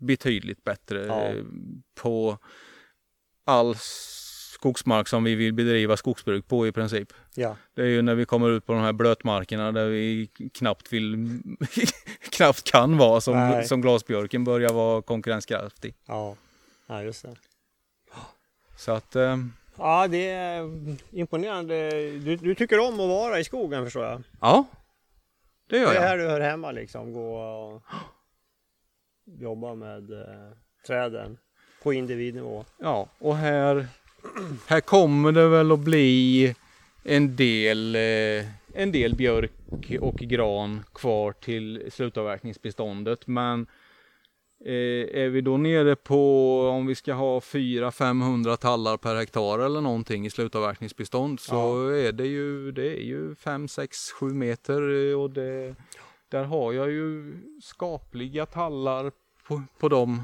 betydligt 0.00 0.64
bättre 0.64 1.06
Ja. 1.06 1.32
på 1.94 2.38
all 3.44 3.74
skogsmark 4.64 5.08
som 5.08 5.24
vi 5.24 5.34
vill 5.34 5.52
bedriva 5.54 5.96
skogsbruk 5.96 6.48
på 6.48 6.66
i 6.66 6.72
princip. 6.72 7.12
Ja. 7.34 7.56
Det 7.74 7.82
är 7.82 7.86
ju 7.86 8.02
när 8.02 8.14
vi 8.14 8.24
kommer 8.24 8.50
ut 8.50 8.66
på 8.66 8.72
de 8.72 8.82
här 8.82 8.92
blötmarkerna 8.92 9.72
där 9.72 9.88
vi 9.88 10.26
knappt 10.54 10.92
vill, 10.92 11.28
knappt 12.30 12.64
kan 12.70 12.96
vara 12.98 13.20
som, 13.20 13.34
Nej. 13.36 13.64
som 13.64 13.80
glasbjörken 13.80 14.44
börjar 14.44 14.72
vara 14.72 15.02
konkurrenskraftig. 15.02 15.94
Ja. 16.06 16.36
Ja, 16.86 17.02
just 17.02 17.22
det. 17.22 17.36
Så 18.76 18.92
att 18.92 19.16
eh, 19.16 19.36
Ja, 19.78 20.08
det 20.08 20.30
är 20.30 20.70
imponerande. 21.10 21.90
Du, 22.10 22.36
du 22.36 22.54
tycker 22.54 22.78
om 22.78 22.94
att 23.00 23.08
vara 23.08 23.40
i 23.40 23.44
skogen 23.44 23.84
förstår 23.84 24.04
jag. 24.04 24.22
ja, 24.40 24.64
det 25.68 25.76
Det 25.76 25.82
gör 25.82 25.90
är 25.90 25.94
jag. 25.94 26.02
här 26.02 26.18
du 26.18 26.28
hör 26.28 26.40
hemma 26.40 26.70
liksom. 26.72 27.12
Gå 27.12 27.36
och 27.36 27.82
jobba 29.40 29.74
med 29.74 30.12
eh, 30.12 30.52
träden 30.86 31.38
på 31.82 31.92
individnivå. 31.92 32.64
Ja, 32.78 33.08
och 33.18 33.36
här, 33.36 33.86
här 34.66 34.80
kommer 34.80 35.32
det 35.32 35.48
väl 35.48 35.72
att 35.72 35.80
bli 35.80 36.54
en 37.02 37.36
del, 37.36 37.94
eh, 37.94 38.46
en 38.74 38.92
del 38.92 39.14
björk 39.14 39.52
och 40.00 40.16
gran 40.16 40.84
kvar 40.94 41.32
till 41.32 41.88
slutavverkningsbeståndet. 41.90 43.26
Men 43.26 43.66
eh, 44.64 45.22
är 45.22 45.28
vi 45.28 45.40
då 45.40 45.56
nere 45.56 45.96
på 45.96 46.60
om 46.68 46.86
vi 46.86 46.94
ska 46.94 47.12
ha 47.12 47.38
400-500 47.38 48.56
tallar 48.56 48.96
per 48.96 49.16
hektar 49.16 49.58
eller 49.58 49.80
någonting 49.80 50.26
i 50.26 50.30
slutavverkningsbestånd 50.30 51.40
så 51.40 51.88
är 51.88 52.12
det 52.12 52.26
ju, 52.26 52.72
det 52.72 52.96
är 52.98 53.04
ju 53.04 53.34
5, 53.34 53.68
6, 53.68 54.10
7 54.10 54.26
meter 54.26 55.10
eh, 55.10 55.20
och 55.20 55.30
det, 55.30 55.74
där 56.28 56.44
har 56.44 56.72
jag 56.72 56.90
ju 56.90 57.36
skapliga 57.62 58.46
tallar 58.46 59.12
på, 59.48 59.62
på 59.78 59.88
de 59.88 60.22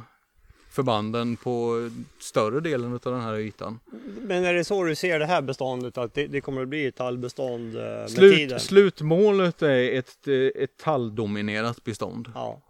förbanden 0.70 1.36
på 1.36 1.90
större 2.18 2.60
delen 2.60 2.92
av 2.92 3.00
den 3.00 3.20
här 3.20 3.38
ytan. 3.38 3.80
Men 4.22 4.44
är 4.44 4.54
det 4.54 4.64
så 4.64 4.84
du 4.84 4.94
ser 4.94 5.18
det 5.18 5.26
här 5.26 5.42
beståndet? 5.42 5.98
Att 5.98 6.14
det, 6.14 6.26
det 6.26 6.40
kommer 6.40 6.62
att 6.62 6.68
bli 6.68 6.86
ett 6.86 6.96
tallbestånd 6.96 7.76
eh, 7.76 7.82
med 7.82 8.08
tiden? 8.08 8.60
Slut, 8.60 8.62
slutmålet 8.62 9.62
är 9.62 9.98
ett, 9.98 10.28
eh, 10.28 10.62
ett 10.62 10.76
talldominerat 10.76 11.84
bestånd. 11.84 12.32
Ja, 12.34 12.62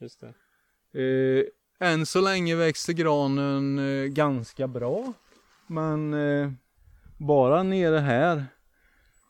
just 0.00 0.20
det. 0.20 0.34
Eh, 1.00 1.88
än 1.88 2.06
så 2.06 2.20
länge 2.20 2.56
växer 2.56 2.92
granen 2.92 3.78
eh, 3.78 4.06
ganska 4.06 4.66
bra. 4.68 5.12
Men 5.66 6.14
eh, 6.14 6.50
bara 7.18 7.62
nere 7.62 7.98
här 7.98 8.46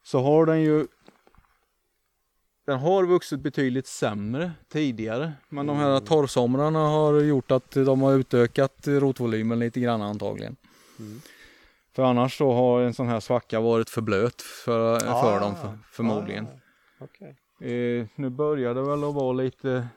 så 0.03 0.21
har 0.21 0.47
den 0.47 0.63
ju 0.63 0.87
den 2.67 2.79
har 2.79 3.07
vuxit 3.07 3.41
betydligt 3.41 3.87
sämre 3.87 4.53
tidigare. 4.69 5.33
Men 5.49 5.67
de 5.67 5.77
här 5.77 6.01
torrsomrarna 6.01 6.79
har 6.79 7.21
gjort 7.21 7.51
att 7.51 7.71
de 7.71 8.03
har 8.03 8.13
utökat 8.13 8.87
rotvolymen 8.87 9.59
lite 9.59 9.81
grann 9.81 10.03
antagligen. 10.03 10.57
Mm. 10.99 11.21
För 11.93 12.03
annars 12.03 12.39
så 12.39 12.53
har 12.53 12.81
en 12.81 12.95
sån 12.95 13.09
här 13.09 13.21
svacka 13.21 13.61
varit 13.61 13.91
för 13.91 14.01
blöt 14.01 14.43
för, 14.43 14.97
Ah, 14.97 15.23
för 15.23 15.41
dem 15.41 15.57
för, 15.57 15.79
förmodligen. 15.93 16.47
Ah, 16.47 17.05
okej. 17.05 17.37
Eh, 17.61 18.07
nu 18.15 18.31
börjar 18.31 18.75
det 18.75 18.83
väl 18.83 19.05
att 19.05 19.15
vara 19.15 19.33
lite, 19.33 19.89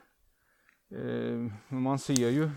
eh, 0.94 1.74
man 1.76 1.98
ser 1.98 2.30
ju. 2.30 2.50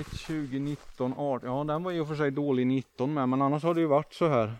Ett 0.00 0.10
2019, 0.26 1.14
18, 1.16 1.48
ja 1.48 1.64
den 1.64 1.82
var 1.82 2.00
och 2.00 2.08
för 2.08 2.14
sig 2.14 2.30
dålig 2.30 2.66
19 2.66 3.14
med, 3.14 3.28
men 3.28 3.42
annars 3.42 3.62
har 3.62 3.74
det 3.74 3.80
ju 3.80 3.86
varit 3.86 4.14
så 4.14 4.28
här. 4.28 4.54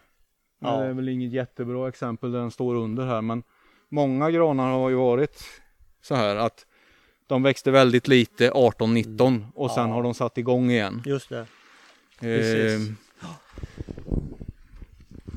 Ja. 0.58 0.76
Det 0.76 0.86
är 0.86 0.92
väl 0.92 1.08
inget 1.08 1.32
jättebra 1.32 1.88
exempel 1.88 2.32
där 2.32 2.38
den 2.38 2.50
står 2.50 2.74
under 2.74 3.06
här, 3.06 3.22
men 3.22 3.42
många 3.90 4.30
granar 4.30 4.70
har 4.72 4.90
ju 4.90 4.96
varit 4.96 5.42
så 6.02 6.14
här 6.14 6.36
att 6.36 6.66
de 7.26 7.42
växte 7.42 7.70
väldigt 7.70 8.08
lite 8.08 8.50
18-19 8.50 9.46
och 9.54 9.70
sen 9.70 9.88
Ja. 9.88 9.94
har 9.94 10.02
de 10.02 10.14
satt 10.14 10.38
igång 10.38 10.70
igen. 10.70 11.02
Just 11.06 11.28
det. 11.28 11.46
Eh, 12.20 12.80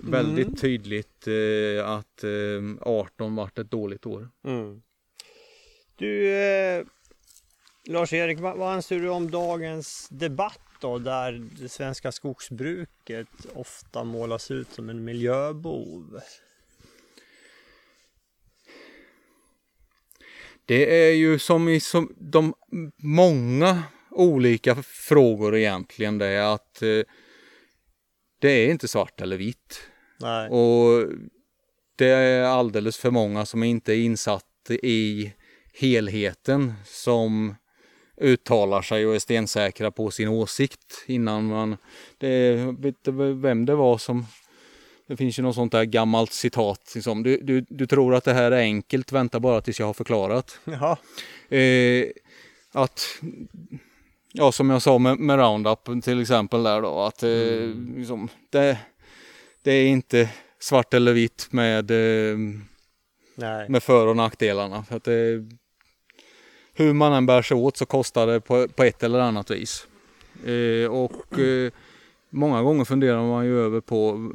väldigt 0.04 0.48
Mm. 0.48 0.56
tydligt 0.56 1.28
eh, 1.28 1.90
att 1.90 2.24
eh, 2.24 2.30
18 2.82 3.36
vart 3.36 3.60
ett 3.60 3.72
dåligt 3.72 4.06
år. 4.06 4.30
Mm. 4.46 4.82
Du, 5.96 6.34
eh, 6.36 6.86
Lars-Erik, 7.90 8.40
vad, 8.40 8.58
vad 8.58 8.74
anser 8.74 9.00
du 9.00 9.10
om 9.10 9.32
dagens 9.32 10.08
debatt 10.12 10.60
då, 10.82 10.98
där 11.00 11.48
det 11.62 11.70
svenska 11.70 12.12
skogsbruket 12.12 13.28
ofta 13.56 14.04
målas 14.04 14.52
ut 14.52 14.72
som 14.72 14.90
en 14.90 15.04
miljöbov? 15.04 16.20
Det 20.66 21.08
är 21.08 21.14
ju 21.14 21.40
som 21.40 21.70
i 21.70 21.80
som 21.80 22.16
de 22.18 22.54
många 22.98 23.84
olika 24.12 24.76
frågor 24.84 25.56
egentligen 25.56 26.18
det 26.18 26.26
är 26.26 26.54
att 26.54 26.82
eh, 26.82 27.02
det 28.40 28.50
är 28.50 28.72
inte 28.72 28.88
svart 28.88 29.22
eller 29.22 29.38
vitt. 29.38 29.82
Nej. 30.20 30.50
Och 30.50 31.08
det 31.96 32.10
är 32.10 32.44
alldeles 32.44 32.98
för 32.98 33.12
många 33.12 33.46
som 33.46 33.64
inte 33.64 33.94
är 33.94 33.98
insatt 33.98 34.70
i 34.70 35.34
helheten 35.74 36.74
som 36.86 37.56
uttalar 38.18 38.82
sig 38.82 39.06
och 39.06 39.16
är 39.16 39.20
stensäkra 39.20 39.92
på 39.92 40.12
sin 40.12 40.28
åsikt 40.28 41.04
innan 41.08 41.46
man... 41.46 41.78
Det, 42.18 42.56
vet 42.80 43.08
vem 43.42 43.66
det 43.66 43.76
var 43.76 43.98
som... 43.98 44.26
Det 45.08 45.18
finns 45.18 45.40
ju 45.40 45.44
något 45.44 45.56
sånt 45.56 45.72
där 45.72 45.84
gammalt 45.84 46.34
citat. 46.34 46.92
Liksom. 46.96 47.24
Du, 47.24 47.38
du, 47.38 47.66
du 47.70 47.88
tror 47.88 48.16
att 48.16 48.24
det 48.24 48.34
här 48.34 48.52
är 48.52 48.60
enkelt, 48.60 49.12
vänta 49.12 49.40
bara 49.40 49.62
tills 49.62 49.80
jag 49.80 49.86
har 49.86 49.94
förklarat. 49.94 50.60
Jaha. 50.64 50.98
Eh, 51.58 52.06
att, 52.72 53.22
ja 54.32 54.52
som 54.52 54.70
jag 54.70 54.82
sa 54.82 54.98
med, 54.98 55.20
med 55.20 55.40
Roundup 55.40 56.04
till 56.04 56.22
exempel 56.22 56.64
där 56.64 56.82
då, 56.82 57.02
att 57.02 57.24
eh, 57.24 57.98
liksom, 57.98 58.30
det, 58.50 58.78
det 59.62 59.72
är 59.72 59.86
inte 59.86 60.30
svart 60.60 60.94
eller 60.94 61.14
vitt 61.14 61.48
med, 61.52 61.92
eh, 61.92 62.38
med 63.68 63.84
för 63.84 64.08
och 64.08 64.16
nackdelarna. 64.16 64.84
För 64.84 64.96
att 64.96 65.04
det, 65.04 65.46
hur 66.74 66.94
man 66.94 67.14
än 67.14 67.26
bär 67.26 67.42
sig 67.42 67.58
åt 67.58 67.78
så 67.78 67.86
kostar 67.86 68.28
det 68.28 68.42
på, 68.42 68.68
på 68.68 68.84
ett 68.84 69.04
eller 69.04 69.20
annat 69.20 69.52
vis. 69.52 69.88
Eh, 70.46 70.92
och 70.92 71.40
eh, 71.40 71.72
många 72.30 72.62
gånger 72.62 72.86
funderar 72.86 73.22
man 73.22 73.46
ju 73.46 73.60
över 73.60 73.82
på 73.82 74.32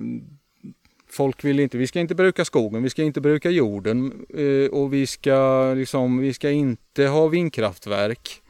Folk 1.10 1.44
vill 1.44 1.60
inte, 1.60 1.78
vi 1.78 1.86
ska 1.86 2.00
inte 2.00 2.14
bruka 2.14 2.44
skogen, 2.44 2.82
vi 2.82 2.90
ska 2.90 3.02
inte 3.02 3.20
bruka 3.20 3.50
jorden 3.50 4.26
eh, 4.34 4.70
och 4.70 4.92
vi 4.94 5.06
ska 5.06 5.72
liksom, 5.76 6.18
vi 6.18 6.32
ska 6.34 6.50
inte 6.50 7.06
ha 7.06 7.26
vindkraftverk. 7.28 8.42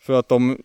För 0.00 0.12
att 0.12 0.28
de, 0.28 0.58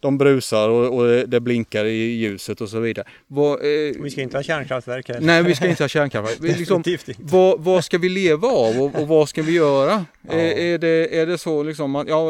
de 0.00 0.18
brusar 0.18 0.68
och, 0.68 0.96
och 0.98 1.28
det- 1.28 1.40
blinkar 1.40 1.84
i 1.84 1.96
ljuset 2.16 2.60
och 2.60 2.68
så 2.68 2.80
vidare. 2.80 3.06
Vad, 3.26 3.52
eh, 3.52 3.92
Vi 4.02 4.10
ska 4.10 4.22
inte 4.22 4.36
ha 4.36 4.42
kärnkontraktverk 4.42 5.08
här. 5.08 5.20
nej, 5.20 5.42
vi 5.42 5.54
ska 5.54 5.68
inte 5.68 5.82
ha 5.82 5.88
kärnkraftverk. 5.88 6.58
Liksom, 6.58 6.82
vad, 7.18 7.60
vad 7.60 7.84
ska 7.84 7.98
vi 7.98 8.08
leva 8.08 8.48
av 8.48 8.80
och, 8.82 9.00
och 9.00 9.08
vad 9.08 9.28
ska 9.28 9.42
vi 9.42 9.52
göra? 9.52 10.04
Ja. 10.22 10.32
Är, 10.32 10.58
är, 10.58 10.78
det, 10.78 11.18
är 11.20 11.26
det 11.26 11.38
så 11.38 11.62
liksom 11.62 11.96
att, 11.96 12.08
ja, 12.08 12.26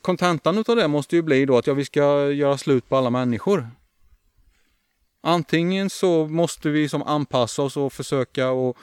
kontentan 0.00 0.58
utav 0.58 0.76
det 0.76 0.88
måste 0.88 1.16
ju 1.16 1.22
bli 1.22 1.46
då 1.46 1.56
att 1.58 1.66
ja, 1.66 1.74
vi 1.74 1.84
ska 1.84 2.30
göra 2.30 2.58
slut 2.58 2.88
på 2.88 2.96
alla 2.96 3.10
människor. 3.10 3.68
Antingen 5.20 5.90
så 5.90 6.26
måste 6.26 6.70
vi 6.70 6.88
som 6.88 7.02
anpassa 7.02 7.62
oss 7.62 7.76
och 7.76 7.92
försöka 7.92 8.50
och 8.50 8.76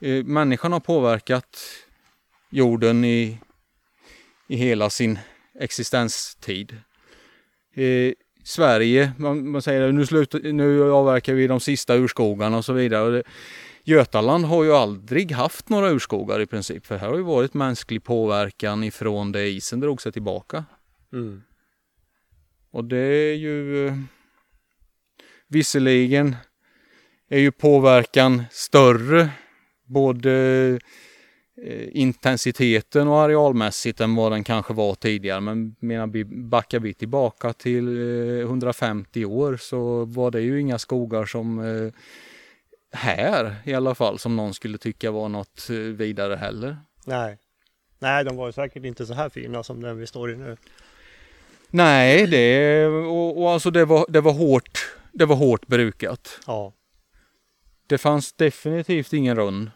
eh, 0.00 0.24
människan 0.24 0.72
har 0.72 0.80
påverkat 0.80 1.58
jorden 2.50 3.04
i, 3.04 3.38
i 4.48 4.56
hela 4.56 4.90
sin 4.90 5.18
existenstid. 5.60 6.76
Eh, 7.74 8.12
Sverige, 8.44 9.12
man, 9.16 9.50
man 9.50 9.62
säger 9.62 9.92
nu, 9.92 10.06
slutar, 10.06 10.52
nu 10.52 10.92
avverkar 10.92 11.34
vi 11.34 11.46
de 11.46 11.60
sista 11.60 11.94
urskogarna 11.94 12.56
och 12.56 12.64
så 12.64 12.72
vidare. 12.72 13.02
Och 13.02 13.12
det, 13.12 13.22
Götaland 13.84 14.44
har 14.44 14.64
ju 14.64 14.72
aldrig 14.72 15.32
haft 15.32 15.68
några 15.68 15.90
urskogar 15.90 16.40
i 16.40 16.46
princip, 16.46 16.86
för 16.86 16.96
här 16.96 17.08
har 17.08 17.16
ju 17.16 17.22
varit 17.22 17.54
mänsklig 17.54 18.04
påverkan 18.04 18.84
ifrån 18.84 19.32
det 19.32 19.48
isen 19.48 19.80
drog 19.80 20.02
sig 20.02 20.12
tillbaka. 20.12 20.64
Mm. 21.12 21.42
Och 22.70 22.84
det 22.84 22.98
är 22.98 23.34
ju 23.34 23.86
eh, 23.86 23.94
visserligen 25.48 26.36
är 27.28 27.38
ju 27.38 27.50
påverkan 27.50 28.44
större 28.50 29.30
både 29.86 30.32
eh, 31.64 31.88
intensiteten 31.92 33.08
och 33.08 33.18
arealmässigt 33.20 34.00
än 34.00 34.14
vad 34.14 34.32
den 34.32 34.44
kanske 34.44 34.74
var 34.74 34.94
tidigare. 34.94 35.40
Men 35.40 35.76
menar 35.80 36.06
vi 36.06 36.24
backar 36.24 36.80
vi 36.80 36.94
tillbaka 36.94 37.52
till 37.52 37.86
eh, 38.38 38.40
150 38.40 39.24
år 39.24 39.56
så 39.56 40.04
var 40.04 40.30
det 40.30 40.40
ju 40.40 40.60
inga 40.60 40.78
skogar 40.78 41.24
som 41.24 41.58
eh, 41.58 41.92
här 42.92 43.56
i 43.64 43.74
alla 43.74 43.94
fall 43.94 44.18
som 44.18 44.36
någon 44.36 44.54
skulle 44.54 44.78
tycka 44.78 45.10
var 45.10 45.28
något 45.28 45.70
eh, 45.70 45.76
vidare 45.76 46.36
heller. 46.36 46.76
Nej. 47.04 47.38
Nej, 47.98 48.24
de 48.24 48.36
var 48.36 48.52
säkert 48.52 48.84
inte 48.84 49.06
så 49.06 49.14
här 49.14 49.28
fina 49.28 49.62
som 49.62 49.80
den 49.80 49.98
vi 49.98 50.06
står 50.06 50.32
i 50.32 50.36
nu. 50.36 50.56
Nej, 51.70 52.26
det, 52.26 52.86
och, 52.86 53.42
och 53.42 53.50
alltså 53.50 53.70
det 53.70 53.84
var, 53.84 54.06
det 54.08 54.20
var 54.20 54.32
hårt. 54.32 54.97
Det 55.18 55.26
var 55.26 55.36
hårt 55.36 55.66
brukat. 55.66 56.40
Ja. 56.46 56.72
Det 57.86 57.98
fanns 57.98 58.32
definitivt 58.32 59.12
ingen 59.12 59.36
rund. 59.36 59.70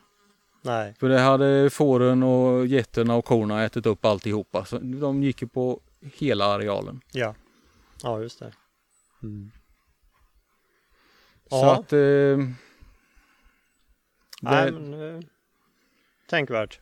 Nej. 0.63 0.95
För 1.01 1.09
det 1.09 1.19
hade 1.21 1.71
fåren 1.71 2.23
och 2.23 2.67
getterna 2.67 3.15
och 3.15 3.25
korna 3.25 3.65
ätit 3.65 3.87
upp 3.87 4.05
alltihopa. 4.05 4.65
Så 4.65 4.79
de 4.79 5.23
gick 5.23 5.43
ju 5.43 5.49
på 5.49 5.81
hela 6.01 6.45
arealen. 6.45 7.01
Ja. 7.13 7.35
Ja, 8.03 8.21
just 8.21 8.39
det. 8.39 8.53
Mm. 9.23 9.51
Så 11.49 11.71
att... 11.71 11.93
Eh, 11.93 11.99
Nej, 14.43 14.67
det, 14.67 14.73
men, 14.73 15.17
eh, 15.17 15.21
tänkvärt. 16.31 16.81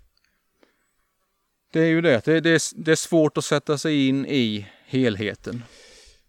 det 1.72 1.80
är 1.80 1.88
ju 1.88 2.00
det. 2.00 2.24
Det, 2.24 2.40
det, 2.40 2.50
är, 2.50 2.82
det 2.84 2.92
är 2.92 2.96
svårt 2.96 3.38
att 3.38 3.44
sätta 3.44 3.78
sig 3.78 4.08
in 4.08 4.26
i 4.26 4.68
helheten. 4.86 5.62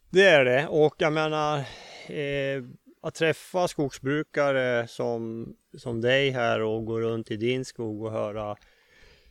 Det 0.09 0.25
är 0.25 0.45
det 0.45 0.67
och 0.67 0.95
jag 0.97 1.13
menar 1.13 1.63
eh, 2.11 2.63
att 3.03 3.15
träffa 3.15 3.67
skogsbrukare 3.67 4.87
som, 4.87 5.47
som 5.77 6.01
dig 6.01 6.29
här 6.29 6.61
och 6.61 6.85
gå 6.85 6.99
runt 6.99 7.31
i 7.31 7.37
din 7.37 7.65
skog 7.65 8.03
och 8.03 8.11
höra 8.11 8.55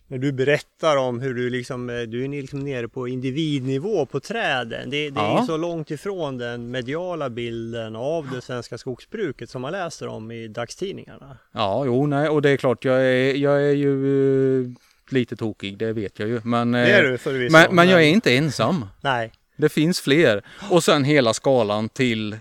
när 0.06 0.18
du 0.18 0.32
berättar 0.32 0.96
om 0.96 1.20
hur 1.20 1.34
du 1.34 1.50
liksom, 1.50 1.90
eh, 1.90 2.00
du 2.00 2.24
är 2.24 2.28
liksom 2.28 2.60
nere 2.60 2.88
på 2.88 3.08
individnivå 3.08 4.06
på 4.06 4.20
träden. 4.20 4.90
Det, 4.90 5.10
det 5.10 5.20
Ja. 5.20 5.42
är 5.42 5.46
så 5.46 5.56
långt 5.56 5.90
ifrån 5.90 6.38
den 6.38 6.70
mediala 6.70 7.30
bilden 7.30 7.96
av 7.96 8.28
det 8.34 8.40
svenska 8.40 8.78
skogsbruket 8.78 9.50
som 9.50 9.62
man 9.62 9.72
läser 9.72 10.06
om 10.08 10.30
i 10.30 10.48
dagstidningarna. 10.48 11.38
Ja, 11.52 11.82
jo, 11.86 12.06
nej, 12.06 12.28
och 12.28 12.42
det 12.42 12.50
är 12.50 12.56
klart, 12.56 12.84
jag 12.84 13.00
är, 13.06 13.34
jag 13.34 13.62
är 13.62 13.72
ju 13.72 14.62
eh, 14.62 14.70
lite 15.10 15.36
tokig, 15.36 15.78
det 15.78 15.92
vet 15.92 16.18
jag 16.18 16.28
ju. 16.28 16.40
Men, 16.44 16.72
Det 16.72 16.78
är 16.78 17.04
eh, 17.04 17.10
du 17.10 17.18
förvisso. 17.18 17.52
men, 17.52 17.74
men 17.74 17.88
jag 17.88 18.02
är 18.02 18.08
inte 18.08 18.36
ensam. 18.36 18.86
Nej, 19.00 19.32
Det 19.56 19.68
finns 19.68 20.00
fler. 20.00 20.42
Och 20.70 20.84
sen 20.84 21.04
hela 21.04 21.34
skalan 21.34 21.88
till 21.88 22.38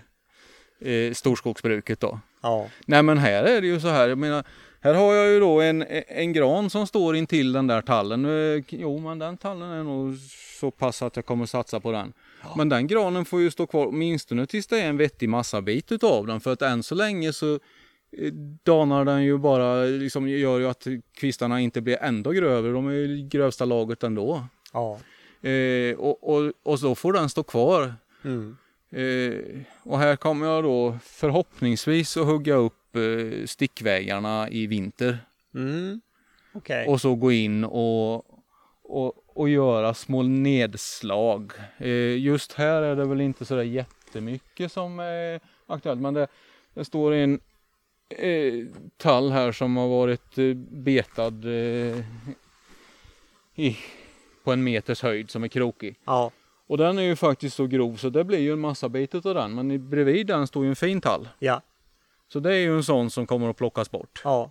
eh, 0.80 1.12
storskogsbruket 1.12 2.00
då. 2.00 2.20
ja, 2.42 2.66
Nej 2.86 3.02
men 3.02 3.18
här 3.18 3.44
är 3.44 3.60
det 3.60 3.66
ju 3.66 3.80
så 3.80 3.88
här, 3.88 4.08
jag 4.08 4.18
menar, 4.18 4.44
här 4.80 4.94
har 4.94 5.14
jag 5.14 5.28
ju 5.28 5.40
då 5.40 5.60
en, 5.60 5.84
en 6.08 6.32
gran 6.32 6.70
som 6.70 6.86
står 6.86 7.16
intill 7.16 7.52
den 7.52 7.66
där 7.66 7.82
tallen. 7.82 8.24
Eh, 8.24 8.64
Jo 8.68 8.98
men 8.98 9.18
den 9.18 9.36
tallen 9.36 9.70
är 9.70 9.82
nog 9.84 10.14
så 10.60 10.70
pass 10.70 11.02
att 11.02 11.16
jag 11.16 11.26
kommer 11.26 11.46
satsa 11.46 11.80
på 11.80 11.92
den. 11.92 12.12
Men 12.56 12.68
den 12.68 12.86
granen 12.86 13.24
får 13.24 13.40
ju 13.40 13.50
stå 13.50 13.66
kvar 13.66 13.86
åtminstone 13.86 14.46
tills 14.46 14.66
det 14.66 14.80
är 14.80 14.88
en 14.88 14.96
vettig 14.96 15.28
massabit 15.28 15.92
utav 15.92 16.26
den. 16.26 16.40
För 16.40 16.52
att 16.52 16.62
än 16.62 16.82
så 16.82 16.94
länge 16.94 17.32
så 17.32 17.54
eh, 18.18 18.32
danar 18.62 19.04
den 19.04 19.24
ju 19.24 19.38
bara, 19.38 19.82
liksom 19.84 20.28
gör 20.28 20.58
ju 20.58 20.68
att 20.68 20.86
kvistarna 21.14 21.60
inte 21.60 21.80
blir 21.80 21.98
ändå 22.00 22.30
grövre. 22.30 22.72
De 22.72 22.88
är 22.88 22.92
ju 22.92 23.28
grövsta 23.28 23.64
laget 23.64 24.02
ändå. 24.02 24.44
ja. 24.72 24.98
Eh, 25.48 25.94
och, 25.98 26.28
och, 26.34 26.52
och 26.62 26.78
så 26.80 26.94
får 26.94 27.12
den 27.12 27.28
stå 27.28 27.42
kvar. 27.42 27.94
Mm. 28.24 28.56
Eh, 28.92 29.60
och 29.82 29.98
här 29.98 30.16
kommer 30.16 30.46
jag 30.46 30.64
då 30.64 30.98
förhoppningsvis 31.02 32.16
att 32.16 32.26
hugga 32.26 32.54
upp 32.54 32.96
eh, 32.96 33.46
stickvägarna 33.46 34.50
i 34.50 34.66
vinter. 34.66 35.18
Mm. 35.54 36.00
Okej. 36.52 36.86
Och 36.86 37.00
så 37.00 37.14
gå 37.14 37.32
in 37.32 37.64
och, 37.64 38.14
och, 38.82 39.12
och 39.26 39.48
göra 39.48 39.94
små 39.94 40.22
nedslag. 40.22 41.52
Eh, 41.78 42.18
just 42.18 42.52
här 42.52 42.82
är 42.82 42.96
det 42.96 43.04
väl 43.04 43.20
inte 43.20 43.44
sådär 43.44 43.62
jättemycket 43.62 44.72
som 44.72 45.00
är 45.00 45.40
aktuellt. 45.66 46.00
Men 46.00 46.14
det, 46.14 46.26
det 46.74 46.84
står 46.84 47.12
en 47.12 47.40
tall 48.96 49.30
här 49.32 49.52
som 49.52 49.76
har 49.76 49.88
varit 49.88 50.34
betad 50.70 51.44
i, 53.54 53.76
på 54.44 54.52
en 54.52 54.64
meters 54.64 55.02
höjd 55.02 55.30
som 55.30 55.44
är 55.44 55.48
krokig. 55.48 55.96
Ja, 56.04 56.30
Och 56.70 56.76
den 56.78 56.98
är 56.98 57.02
ju 57.02 57.16
faktiskt 57.16 57.56
så 57.56 57.66
grov 57.66 57.96
så 57.96 58.10
det 58.10 58.24
blir 58.24 58.38
ju 58.38 58.52
en 58.52 58.60
massa 58.60 58.88
bit 58.88 59.14
utav 59.14 59.34
den. 59.34 59.54
Men 59.54 59.70
i- 59.70 59.78
bredvid 59.78 60.26
den 60.26 60.46
står 60.46 60.64
ju 60.64 60.70
en 60.70 60.76
fin 60.76 61.00
tall. 61.00 61.28
ja, 61.38 61.62
Så 62.28 62.40
det 62.40 62.54
är 62.54 62.58
ju 62.58 62.76
en 62.76 62.84
sån 62.84 63.10
som 63.10 63.26
kommer 63.26 63.50
att 63.50 63.56
plockas 63.56 63.90
bort. 63.90 64.20
ja. 64.24 64.50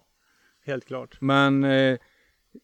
Helt 0.65 0.85
klart. 0.85 1.21
Men 1.21 1.63
eh, 1.63 1.97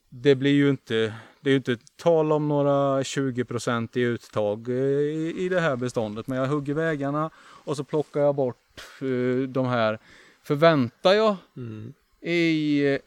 det 0.10 0.36
blir 0.36 0.52
ju 0.52 0.70
inte, 0.70 1.14
det 1.42 1.50
är 1.50 1.52
ju 1.52 1.56
inte 1.58 1.78
tal 1.98 2.32
om 2.32 2.48
några 2.48 3.04
20% 3.04 3.98
i 3.98 4.02
uttag 4.02 4.70
eh, 4.70 4.76
i, 4.76 5.36
i 5.38 5.50
det 5.50 5.60
här 5.60 5.76
beståndet. 5.76 6.28
Men 6.28 6.38
jag 6.38 6.48
hugger 6.48 6.74
vägarna 6.74 7.30
och 7.38 7.78
så 7.78 7.84
plockar 7.84 8.20
jag 8.20 8.36
bort 8.36 8.82
eh, 9.02 9.48
de 9.50 9.66
här. 9.66 10.00
Förväntar 10.44 11.14
jag 11.14 11.36
Mm. 11.58 11.94
i, 12.22 12.80
eh, 12.94 13.00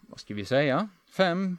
vad 0.00 0.20
ska 0.20 0.34
vi 0.34 0.44
säga, 0.44 0.88
fem, 1.16 1.58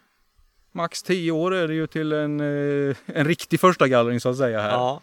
max 0.79 1.03
tio 1.03 1.31
år 1.31 1.53
är 1.53 1.67
det 1.67 1.73
ju 1.73 1.87
till 1.87 2.11
en, 2.11 2.39
eh, 2.39 2.95
en 3.05 3.25
riktig 3.27 3.59
första 3.59 3.87
gallring 3.87 4.19
så 4.19 4.29
att 4.29 4.37
säga 4.37 4.61
här. 4.61 4.69
Ja, 4.71 5.01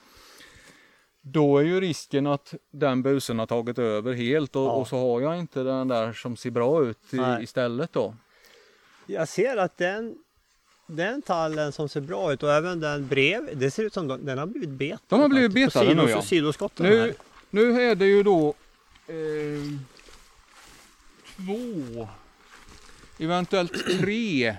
Då 1.22 1.58
är 1.58 1.62
ju 1.62 1.80
risken 1.80 2.26
att 2.26 2.54
den 2.72 3.02
busen 3.02 3.38
har 3.38 3.46
tagit 3.46 3.78
över 3.78 4.12
helt 4.14 4.56
och, 4.56 4.62
Ja. 4.62 4.70
och 4.70 4.88
så 4.88 4.96
har 5.12 5.20
jag 5.20 5.38
inte 5.38 5.62
den 5.62 5.88
där 5.88 6.12
som 6.12 6.36
ser 6.36 6.50
bra 6.50 6.84
ut 6.84 6.98
i, 7.14 7.42
istället 7.42 7.92
då. 7.92 8.14
Jag 9.06 9.28
ser 9.28 9.56
att 9.56 9.76
den, 9.78 10.14
den 10.86 11.22
tallen 11.22 11.72
som 11.72 11.88
ser 11.88 12.00
bra 12.00 12.32
ut 12.32 12.42
och 12.42 12.52
även 12.52 12.80
den 12.80 13.06
brev, 13.08 13.50
det 13.58 13.70
ser 13.70 13.82
ut 13.82 13.94
som 13.94 14.08
de, 14.08 14.24
den 14.26 14.38
har 14.38 14.46
blivit 14.46 14.68
betad. 14.70 15.00
De 15.08 15.20
har 15.20 15.28
blivit 15.28 15.52
betade 15.52 15.94
nu, 15.94 16.10
ja. 16.10 16.22
Sidoskotten 16.22 16.86
Nu, 16.86 17.00
här. 17.00 17.14
nu 17.50 17.82
är 17.82 17.94
det 17.94 18.06
ju 18.06 18.22
då 18.22 18.54
eh, 19.08 19.14
två, 21.36 22.08
eventuellt 23.18 23.98
tre 24.00 24.56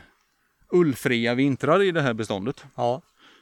ullfria 0.69 1.33
vintrar 1.35 1.83
i 1.83 1.91
det 1.91 2.01
här 2.01 2.13
beståndet. 2.13 2.65
Ja. 2.75 3.01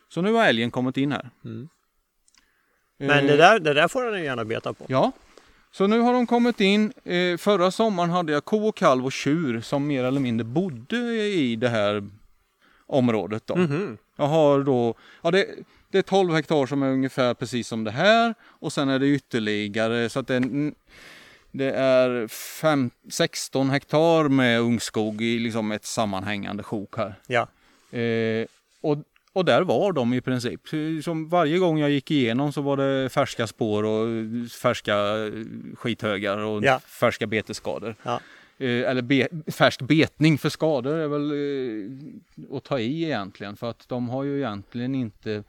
Så 0.09 0.21
nu 0.21 0.33
har 0.33 0.45
älgen 0.45 0.71
kommit 0.71 0.97
in 0.97 1.11
här. 1.11 1.29
Mm. 1.45 1.69
Eh, 2.99 3.07
Men 3.07 3.27
det 3.27 3.37
där, 3.37 3.59
det 3.59 3.73
där 3.73 3.87
får 3.87 4.17
ju 4.17 4.23
gärna 4.23 4.45
beta 4.45 4.73
på. 4.73 4.85
Ja, 4.87 5.11
så 5.71 5.87
nu 5.87 5.99
har 5.99 6.13
de 6.13 6.27
kommit 6.27 6.61
in. 6.61 6.93
Eh, 7.03 7.37
förra 7.37 7.71
sommaren 7.71 8.09
hade 8.09 8.33
jag 8.33 8.45
ko 8.45 8.67
och 8.67 8.75
kalv 8.75 9.05
och 9.05 9.11
tjur 9.11 9.61
som 9.61 9.87
mer 9.87 10.03
eller 10.03 10.19
mindre 10.19 10.45
bodde 10.45 10.97
i 11.27 11.55
det 11.55 11.69
här 11.69 12.09
området. 12.85 13.47
Då. 13.47 13.55
Mhm. 13.55 13.97
Jag 14.17 14.27
har 14.27 14.63
då, 14.63 14.95
ja 15.21 15.31
det, 15.31 15.47
det 15.91 15.97
är 15.97 16.01
12 16.01 16.33
hektar 16.33 16.65
som 16.65 16.83
är 16.83 16.89
ungefär 16.91 17.33
precis 17.33 17.67
som 17.67 17.83
det 17.83 17.91
här 17.91 18.33
och 18.43 18.73
sen 18.73 18.89
är 18.89 18.99
det 18.99 19.07
ytterligare 19.07 20.09
så 20.09 20.19
att 20.19 20.27
det, 20.27 20.35
är- 20.35 20.73
det 21.57 21.71
är 21.71 22.27
fem, 22.61 22.89
16 23.09 23.69
hektar 23.69 24.29
med 24.29 24.61
ungskog 24.61 25.21
i 25.21 25.39
liksom 25.39 25.71
ett 25.71 25.85
sammanhängande 25.85 26.63
sjok 26.63 26.97
här. 26.97 27.15
Ja. 27.27 27.47
Eh, 27.99 28.45
och, 28.81 28.97
och 29.33 29.45
där 29.45 29.61
var 29.61 29.91
de 29.93 30.13
i 30.13 30.21
princip. 30.21 30.61
Som 31.03 31.29
varje 31.29 31.57
gång 31.57 31.79
jag 31.79 31.89
gick 31.89 32.11
igenom 32.11 32.53
så 32.53 32.61
var 32.61 32.77
det 32.77 33.09
färska 33.09 33.47
spår 33.47 33.83
och 33.83 34.07
färska 34.61 34.95
skithögar 35.75 36.37
och 36.37 36.63
Ja. 36.63 36.79
färska 36.79 37.27
betesskador. 37.27 37.95
Ja. 38.03 38.19
Eh, 38.57 38.89
eller 38.89 39.01
be, 39.01 39.27
färsk 39.47 39.81
betning 39.81 40.37
för 40.37 40.49
skador 40.49 40.95
är 40.97 41.07
väl 41.07 41.31
eh, 41.31 42.57
att 42.57 42.63
ta 42.63 42.79
i 42.79 43.03
egentligen. 43.03 43.55
För 43.55 43.69
att 43.69 43.89
de 43.89 44.09
har 44.09 44.23
ju 44.23 44.37
egentligen 44.37 44.95
inte, 44.95 45.43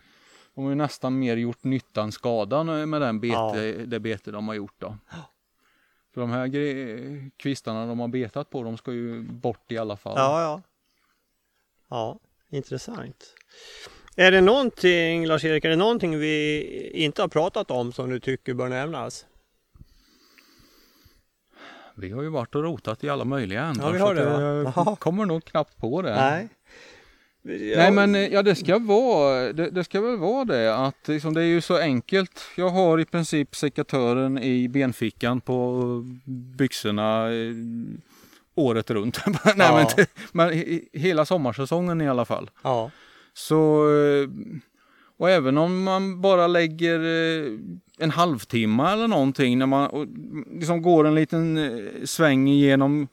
de 0.54 0.64
har 0.64 0.70
ju 0.70 0.76
nästan 0.76 1.18
mer 1.18 1.36
gjort 1.36 1.64
nytta 1.64 2.02
än 2.02 2.12
skadan 2.12 2.90
med 2.90 3.00
den 3.00 3.20
bete, 3.20 3.72
det 3.86 4.00
bete 4.00 4.30
de 4.30 4.48
har 4.48 4.54
gjort 4.54 4.74
då. 4.78 4.96
För 6.16 6.20
de 6.20 6.30
här 6.30 6.46
gre- 6.46 7.30
kvistarna 7.36 7.86
de 7.86 8.00
har 8.00 8.08
betat 8.08 8.50
på, 8.50 8.62
de 8.62 8.76
ska 8.76 8.92
ju 8.92 9.22
bort 9.22 9.72
i 9.72 9.78
alla 9.78 9.96
fall. 9.96 10.14
Ja, 10.16 10.42
ja. 10.42 10.62
Ja, 11.88 12.18
intressant. 12.50 13.34
Är 14.16 14.30
det 14.30 14.40
någonting, 14.40 15.26
Lars-Erik, 15.26 15.64
är 15.64 15.68
det 15.68 15.76
någonting 15.76 16.18
vi 16.18 16.90
inte 16.94 17.22
har 17.22 17.28
pratat 17.28 17.70
om 17.70 17.92
som 17.92 18.10
du 18.10 18.20
tycker 18.20 18.54
bör 18.54 18.68
nämnas? 18.68 19.26
Vi 21.94 22.10
har 22.10 22.22
ju 22.22 22.28
varit 22.28 22.54
och 22.54 22.62
rotat 22.62 23.04
i 23.04 23.08
alla 23.08 23.24
möjliga 23.24 23.62
ändar. 23.62 23.84
Ja, 23.84 23.90
vi 23.90 23.98
har 23.98 24.14
det, 24.14 24.24
va? 24.24 24.72
Jaha. 24.76 24.96
kommer 24.96 25.24
nog 25.26 25.44
knappt 25.44 25.76
på 25.76 26.02
det. 26.02 26.14
Nej. 26.14 26.48
Nej 27.76 27.90
men 27.90 28.14
eh, 28.14 28.26
ja 28.32 28.42
det 28.42 28.54
ska 28.54 28.78
vara, 28.78 29.52
det, 29.52 29.70
det 29.70 29.84
ska 29.84 30.00
väl 30.00 30.16
vara 30.16 30.44
det 30.44 30.76
att 30.76 31.08
liksom, 31.08 31.34
det 31.34 31.40
är 31.40 31.44
ju 31.46 31.60
så 31.60 31.76
enkelt. 31.78 32.40
Jag 32.56 32.68
har 32.68 33.00
i 33.00 33.04
princip 33.04 33.56
sekatören 33.56 34.38
i 34.38 34.68
benfickan 34.68 35.40
på 35.40 35.82
byxorna 36.58 37.30
eh, 37.32 37.52
året 38.54 38.90
runt. 38.90 39.18
Nej, 39.44 39.54
Ja. 39.58 39.86
men, 39.96 40.06
men 40.32 40.50
he- 40.50 40.84
hela 40.92 41.24
sommarsäsongen 41.26 42.00
i 42.00 42.08
alla 42.08 42.24
fall. 42.24 42.50
Ja, 42.62 42.90
Så 43.34 43.88
eh, 43.90 44.28
och 45.18 45.30
även 45.30 45.58
om 45.58 45.82
man 45.82 46.20
bara 46.20 46.46
lägger 46.46 47.00
eh, 47.00 47.52
en 47.98 48.10
halvtimme 48.10 48.92
eller 48.92 49.08
någonting 49.08 49.58
när 49.58 49.66
man 49.66 49.90
liksom 50.50 50.82
går 50.82 51.06
en 51.06 51.14
liten 51.14 51.56
eh, 51.58 52.04
sväng 52.04 52.48
igenom 52.48 53.08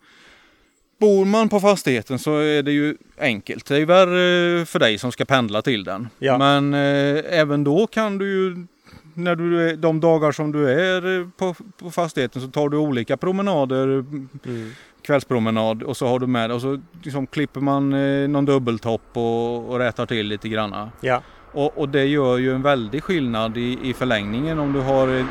Bor 1.03 1.25
man 1.25 1.49
på 1.49 1.59
fastigheten 1.59 2.19
så 2.19 2.37
är 2.37 2.63
det 2.63 2.71
ju 2.71 2.97
enkelt. 3.19 3.65
Det 3.65 3.75
är 3.75 3.79
ju 3.79 3.85
värre 3.85 4.65
för 4.65 4.79
dig 4.79 4.97
som 4.97 5.11
ska 5.11 5.25
pendla 5.25 5.61
till 5.61 5.83
den. 5.83 6.09
Ja. 6.19 6.37
Men 6.37 6.73
eh, 6.73 7.23
även 7.39 7.63
då 7.63 7.87
kan 7.87 8.17
du 8.17 8.25
ju 8.25 8.67
när 9.13 9.35
du 9.35 9.75
de 9.75 9.99
dagar 9.99 10.31
som 10.31 10.51
du 10.51 10.69
är 10.69 11.19
eh, 11.19 11.27
på, 11.37 11.55
på 11.79 11.91
fastigheten 11.91 12.41
så 12.41 12.47
tar 12.47 12.69
du 12.69 12.77
olika 12.77 13.17
promenader 13.17 13.87
mm. 13.87 14.71
kvällspromenad 15.05 15.83
och 15.83 15.97
så 15.97 16.07
har 16.07 16.19
du 16.19 16.27
med 16.27 16.51
och 16.51 16.61
så 16.61 16.81
liksom 17.03 17.27
klipper 17.27 17.59
man 17.59 17.93
eh, 17.93 18.29
någon 18.29 18.45
dubbeltopp 18.45 19.09
och, 19.13 19.69
och 19.69 19.79
rätar 19.79 20.05
till 20.05 20.27
lite 20.27 20.49
granna. 20.49 20.91
ja, 21.01 21.21
Och, 21.51 21.77
och 21.77 21.89
det 21.89 22.05
gör 22.05 22.37
ju 22.37 22.55
en 22.55 22.61
väldig 22.61 23.03
skillnad 23.03 23.57
i, 23.57 23.79
i 23.83 23.93
förlängningen 23.93 24.59
om 24.59 24.73
du 24.73 24.79
har 24.79 25.07
ett, 25.07 25.25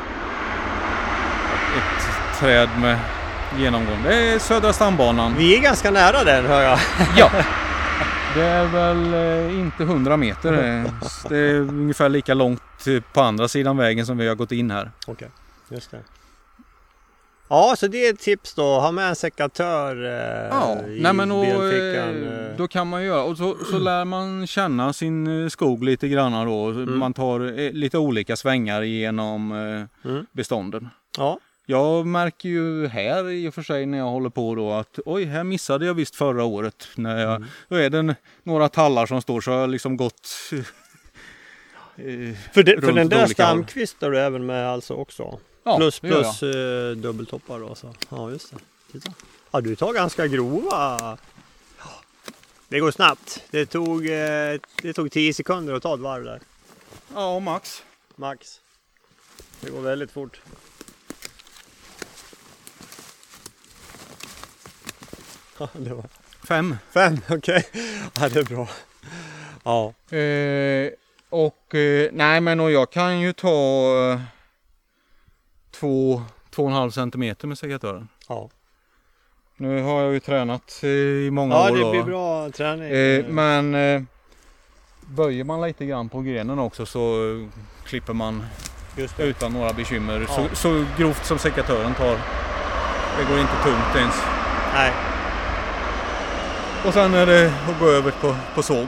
ett 1.77 2.39
träd 2.39 2.69
med 2.81 2.99
genomgående. 3.59 4.09
Det 4.09 4.15
är 4.15 4.39
Södra 4.39 4.73
stambanan. 4.73 5.35
vi 5.37 5.57
är 5.57 5.61
ganska 5.61 5.91
nära 5.91 6.23
den 6.23 6.45
hör 6.45 6.61
jag. 6.61 6.79
Ja! 7.17 7.31
Det 8.35 8.41
är 8.43 8.65
väl 8.67 9.13
eh, 9.13 9.59
inte 9.59 9.83
100 9.83 10.17
meter. 10.17 10.51
Det 11.29 11.37
är 11.37 11.55
ungefär 11.55 12.09
lika 12.09 12.33
långt 12.33 12.61
eh, 12.87 13.03
på 13.13 13.21
andra 13.21 13.47
sidan 13.47 13.77
vägen 13.77 14.05
som 14.05 14.17
vi 14.17 14.27
har 14.27 14.35
gått 14.35 14.51
in 14.51 14.71
här. 14.71 14.91
Okej, 15.07 15.29
just 15.69 15.91
det. 15.91 15.99
Ja, 17.49 17.75
så 17.77 17.87
det 17.87 18.07
är 18.07 18.13
ett 18.13 18.19
tips 18.19 18.53
då. 18.53 18.63
Ha 18.79 18.91
med 18.91 19.09
en 19.09 19.15
sekatör 19.15 20.05
eh, 20.05 20.47
Ja, 20.51 20.77
i 20.87 21.01
nej 21.01 21.13
men 21.13 21.31
och, 21.31 21.45
eh, 21.73 22.05
då 22.57 22.67
kan 22.67 22.87
man 22.89 23.03
göra 23.03 23.23
och 23.23 23.37
så, 23.37 23.55
så 23.71 23.77
lär 23.79 24.05
man 24.05 24.47
känna 24.47 24.93
sin 24.93 25.49
skog 25.49 25.83
lite 25.83 26.07
grann 26.07 26.45
då. 26.47 26.71
Man 26.73 27.13
tar 27.13 27.59
eh, 27.59 27.71
lite 27.71 27.97
olika 27.97 28.35
svängar 28.35 28.81
genom 28.81 29.51
eh, 29.51 30.09
Mm. 30.11 30.25
bestånden. 30.31 30.89
Ja, 31.17 31.39
Jag 31.65 32.05
märker 32.05 32.49
ju 32.49 32.87
här 32.87 33.29
i 33.29 33.49
och 33.49 33.53
för 33.53 33.63
sig 33.63 33.85
när 33.85 33.97
jag 33.97 34.05
håller 34.09 34.29
på 34.29 34.55
då 34.55 34.71
att 34.71 34.99
oj, 35.05 35.25
här 35.25 35.43
missade 35.43 35.85
jag 35.85 35.93
visst 35.93 36.15
förra 36.15 36.43
året. 36.43 36.87
När 36.95 37.21
jag, 37.21 37.35
Mm. 37.35 37.49
Då 37.67 37.75
är 37.75 37.89
det 37.89 38.15
några 38.43 38.69
tallar 38.69 39.05
som 39.05 39.21
står 39.21 39.41
så 39.41 39.51
har 39.51 39.59
jag 39.59 39.69
liksom 39.69 39.97
gått 39.97 40.29
eh, 40.51 42.35
för, 42.53 42.63
det, 42.63 42.81
för 42.81 42.91
den 42.91 43.09
där 43.09 43.27
stamkvistar 43.27 44.11
du 44.11 44.19
även 44.19 44.45
med 44.45 44.69
alltså 44.69 44.93
också? 44.93 45.39
ja, 45.63 45.77
plus 45.77 45.99
plus 45.99 46.43
eh, 46.43 46.91
dubbeltoppar 46.91 47.59
då. 47.59 47.75
Så. 47.75 47.93
Ja, 48.09 48.31
just 48.31 48.51
det. 48.51 48.57
Titta. 48.91 49.13
Ja, 49.51 49.61
du 49.61 49.75
tar 49.75 49.93
ganska 49.93 50.27
grova. 50.27 51.17
Det 52.67 52.79
går 52.79 52.91
snabbt. 52.91 53.43
Det 53.51 53.65
tog, 53.65 54.05
eh, 54.05 54.59
det 54.81 54.93
tog 54.93 55.11
10 55.11 55.33
sekunder 55.33 55.73
att 55.73 55.83
ta 55.83 55.93
ett 55.93 55.99
varv 55.99 56.23
där. 56.23 56.39
Ja, 57.13 57.39
max. 57.39 57.83
Max. 58.15 58.61
Det 59.61 59.69
går 59.69 59.81
väldigt 59.81 60.11
fort. 60.11 60.41
Ja, 65.59 65.67
det 65.73 65.93
var 65.93 66.03
Fem. 66.47 66.77
fem, 66.93 67.17
okej. 67.29 67.65
Ja, 68.19 68.29
det 68.29 68.39
är 68.39 68.43
bra. 68.55 68.67
Ja, 69.63 69.93
Eh, 70.17 70.91
och 71.29 71.75
eh, 71.75 72.09
nej 72.13 72.41
men 72.41 72.59
och 72.59 72.71
jag 72.71 72.91
kan 72.91 73.19
ju 73.19 73.33
ta 73.33 73.49
eh, 74.11 74.19
två, 75.71 76.21
två 76.49 76.63
och 76.63 76.69
en 76.69 76.75
halv 76.75 76.91
centimeter 76.91 77.47
med 77.47 77.57
sekatören. 77.57 78.07
ja. 78.29 78.49
Nu 79.57 79.81
har 79.81 80.01
jag 80.01 80.13
ju 80.13 80.19
tränat 80.19 80.79
eh, 80.83 80.89
i 80.89 81.29
många 81.31 81.55
ja 81.55 81.71
år 81.71 81.75
det 81.75 81.81
då. 81.81 81.91
blir 81.91 82.03
bra 82.03 82.49
träning. 82.49 82.91
Eh, 82.91 83.25
men 83.27 83.75
eh, 83.75 84.01
böjer 85.07 85.43
man 85.43 85.61
lite 85.61 85.85
grann 85.85 86.09
på 86.09 86.21
grenen 86.21 86.59
också 86.59 86.85
så 86.85 87.17
klipper 87.85 88.13
man 88.13 88.43
det. 88.95 89.23
utan 89.23 89.53
några 89.53 89.73
bekymmer. 89.73 90.25
Ja. 90.29 90.35
Så, 90.49 90.55
så 90.55 90.85
grovt 90.97 91.25
som 91.25 91.37
sekatören 91.39 91.93
tar. 91.93 92.17
Det 93.17 93.25
går 93.29 93.39
inte 93.39 93.53
tungt 93.63 93.95
ens. 93.95 94.15
Nej, 94.73 94.93
Och 96.85 96.93
sen 96.93 97.13
är 97.13 97.25
det 97.25 97.53
att 97.67 97.79
gå 97.79 97.89
över 97.89 98.11
på, 98.11 98.35
på 98.55 98.63
såg. 98.63 98.87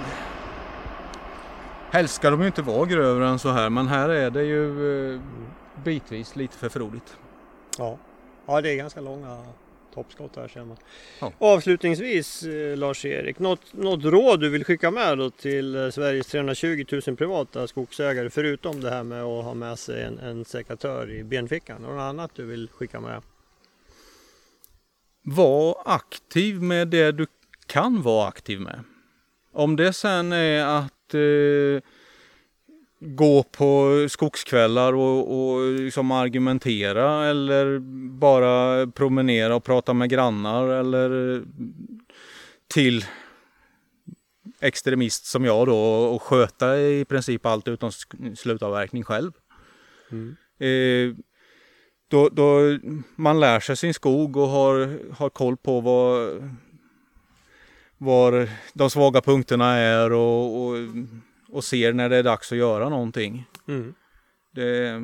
Helst 1.91 2.15
ska 2.15 2.29
de 2.29 2.41
ju 2.41 2.47
inte 2.47 2.61
vara 2.61 2.85
grövre 2.85 3.27
än 3.27 3.39
så 3.39 3.49
här 3.49 3.69
men 3.69 3.87
här 3.87 4.09
är 4.09 4.29
det 4.29 4.43
ju 4.43 5.13
eh, 5.13 5.21
bitvis 5.83 6.35
lite 6.35 6.57
för 6.57 6.69
frodigt. 6.69 7.17
ja. 7.77 7.97
ja, 8.45 8.61
det 8.61 8.71
är 8.71 8.75
ganska 8.75 9.01
långa 9.01 9.43
toppskott 9.93 10.35
här 10.35 10.47
ser 10.47 10.65
man. 10.65 10.77
Ja. 11.19 11.31
Avslutningsvis 11.37 12.43
eh, 12.43 12.77
Lars-Erik, 12.77 13.39
något, 13.39 13.73
något 13.73 14.03
råd 14.03 14.39
du 14.39 14.49
vill 14.49 14.65
skicka 14.65 14.91
med 14.91 15.17
då 15.17 15.29
till 15.29 15.75
eh, 15.75 15.89
Sveriges 15.89 16.27
320 16.27 16.85
000 17.07 17.17
privata 17.17 17.67
skogsägare 17.67 18.29
förutom 18.29 18.81
det 18.81 18.89
här 18.89 19.03
med 19.03 19.23
att 19.23 19.43
ha 19.43 19.53
med 19.53 19.79
sig 19.79 20.03
en, 20.03 20.19
en 20.19 20.45
sekatör 20.45 21.11
i 21.11 21.23
benfickan? 21.23 21.81
Något 21.81 22.01
annat 22.01 22.31
du 22.35 22.45
vill 22.45 22.69
skicka 22.69 22.99
med? 22.99 23.21
Var 25.27 25.81
aktiv 25.85 26.61
med 26.61 26.87
det 26.87 27.11
du 27.11 27.25
kan 27.67 28.01
vara 28.01 28.27
aktiv 28.27 28.59
med. 28.59 28.83
Om 29.51 29.75
det 29.75 29.93
sen 29.93 30.31
är 30.31 30.65
att 30.65 31.13
eh, 31.13 31.89
gå 32.99 33.43
på 33.43 34.05
skogskvällar 34.09 34.93
och, 34.93 35.39
och 35.39 35.71
liksom 35.71 36.11
argumentera 36.11 37.25
eller 37.25 37.79
bara 38.09 38.87
promenera 38.87 39.55
och 39.55 39.63
prata 39.63 39.93
med 39.93 40.09
grannar 40.09 40.67
eller 40.67 41.41
till 42.67 43.05
extremist 44.59 45.25
som 45.25 45.45
jag 45.45 45.67
då 45.67 45.77
och 45.85 46.21
sköta 46.21 46.79
i 46.79 47.05
princip 47.05 47.45
allt 47.45 47.67
utom 47.67 47.91
slutavverkning 48.35 49.03
själv. 49.03 49.31
Mm. 50.11 50.35
Eh, 50.59 51.15
då, 52.07 52.29
då 52.29 52.79
man 53.15 53.39
lär 53.39 53.59
sig 53.59 53.77
sin 53.77 53.93
skog 53.93 54.37
och 54.37 54.47
har, 54.47 54.99
har 55.13 55.29
koll 55.29 55.57
på 55.57 55.81
vad, 55.81 56.29
var 57.97 58.49
de 58.73 58.89
svaga 58.89 59.21
punkterna 59.21 59.73
är 59.75 60.11
och, 60.13 60.61
och, 60.65 60.75
och 61.49 61.63
ser 61.63 61.93
när 61.93 62.09
det 62.09 62.17
är 62.17 62.23
dags 62.23 62.51
att 62.51 62.57
göra 62.57 62.89
någonting. 62.89 63.45
Mm. 63.67 63.93
Det, 64.51 65.01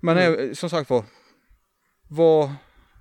men 0.00 0.18
eh, 0.18 0.52
som 0.52 0.70
sagt 0.70 0.90
var, 0.90 1.04
var, 2.08 2.50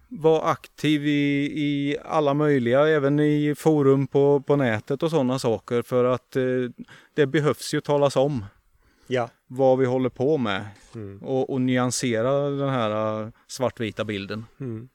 var 0.07 0.51
aktiv 0.51 1.07
i, 1.07 1.43
i 1.55 1.97
alla 2.05 2.33
möjliga, 2.33 2.87
även 2.87 3.19
i 3.19 3.55
forum 3.57 4.07
på, 4.07 4.41
på 4.41 4.55
nätet 4.55 5.03
och 5.03 5.09
sådana 5.09 5.39
saker 5.39 5.81
för 5.81 6.03
att 6.05 6.35
eh, 6.35 6.43
det 7.13 7.25
behövs 7.27 7.73
ju 7.73 7.81
talas 7.81 8.15
om 8.15 8.45
Ja. 9.07 9.29
vad 9.47 9.77
vi 9.79 9.85
håller 9.85 10.09
på 10.09 10.37
med 10.37 10.65
Mm. 10.95 11.19
och, 11.23 11.49
och 11.49 11.61
nyansera 11.61 12.49
den 12.49 12.69
här 12.69 13.21
eh, 13.23 13.29
svartvita 13.47 14.03
bilden. 14.05 14.45
Mm. 14.59 14.89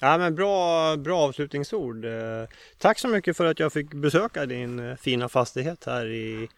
Ja 0.00 0.18
men 0.18 0.34
bra, 0.34 0.96
bra 0.96 1.18
avslutningsord. 1.20 2.04
Eh, 2.04 2.48
Tack 2.78 2.98
så 2.98 3.08
mycket 3.08 3.36
för 3.36 3.44
att 3.44 3.58
jag 3.58 3.72
fick 3.72 3.94
besöka 3.94 4.46
din 4.46 4.78
eh, 4.78 4.96
fina 4.96 5.28
fastighet 5.28 5.84
här 5.84 6.06
i 6.06 6.48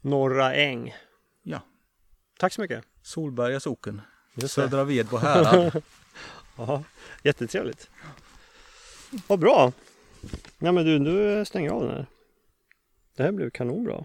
Norra 0.00 0.54
Äng. 0.54 0.94
Ja. 1.42 1.60
Tack 2.38 2.52
så 2.52 2.60
mycket. 2.60 2.84
Solberga 3.02 3.60
socken. 3.60 4.00
Södra 4.46 4.84
Vedbo 4.84 5.16
härad. 5.16 5.82
Ja, 6.56 6.82
jättetrevligt. 7.22 7.90
Vad 9.26 9.38
bra. 9.38 9.72
Ja 10.58 10.72
men 10.72 10.84
du, 10.84 10.98
du 10.98 11.44
stänger 11.44 11.70
av 11.70 11.82
den 11.82 11.90
här. 11.90 12.06
Det 13.16 13.22
här 13.22 13.32
blev 13.32 13.50
kanonbra. 13.50 14.04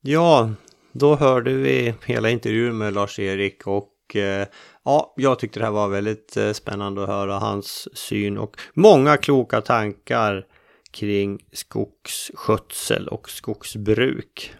Ja, 0.00 0.52
då 0.92 1.14
hörde 1.16 1.52
vi 1.52 1.94
hela 2.06 2.30
intervjun 2.30 2.78
med 2.78 2.94
Lars-Erik 2.94 3.66
och 3.66 3.88
och 4.08 4.16
eh, 4.16 4.46
ja, 4.84 5.14
jag 5.16 5.38
tyckte 5.38 5.60
det 5.60 5.64
här 5.64 5.72
var 5.72 5.88
väldigt 5.88 6.36
eh, 6.36 6.52
spännande 6.52 7.02
att 7.02 7.08
höra 7.08 7.34
hans 7.34 7.88
syn 7.98 8.38
och 8.38 8.56
många 8.74 9.16
kloka 9.16 9.60
tankar 9.60 10.46
kring 10.90 11.38
skogsskötsel 11.52 13.08
och 13.08 13.30
skogsbruk. 13.30 14.54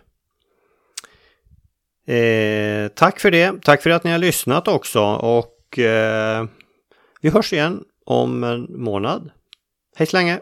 Eh, 2.07 2.89
tack 2.89 3.21
för 3.21 3.31
det. 3.31 3.63
Tack 3.63 3.83
för 3.83 3.91
att 3.91 4.05
ni 4.05 4.11
har 4.11 4.19
lyssnat 4.19 4.69
också 4.69 5.01
och 5.05 5.79
eh, 5.79 6.47
vi 7.21 7.31
hörs 7.31 7.53
igen 7.53 7.85
om 8.05 8.45
en 8.45 8.83
månad. 8.83 9.31
Hej 9.97 10.07
så 10.07 10.17
länge! 10.17 10.41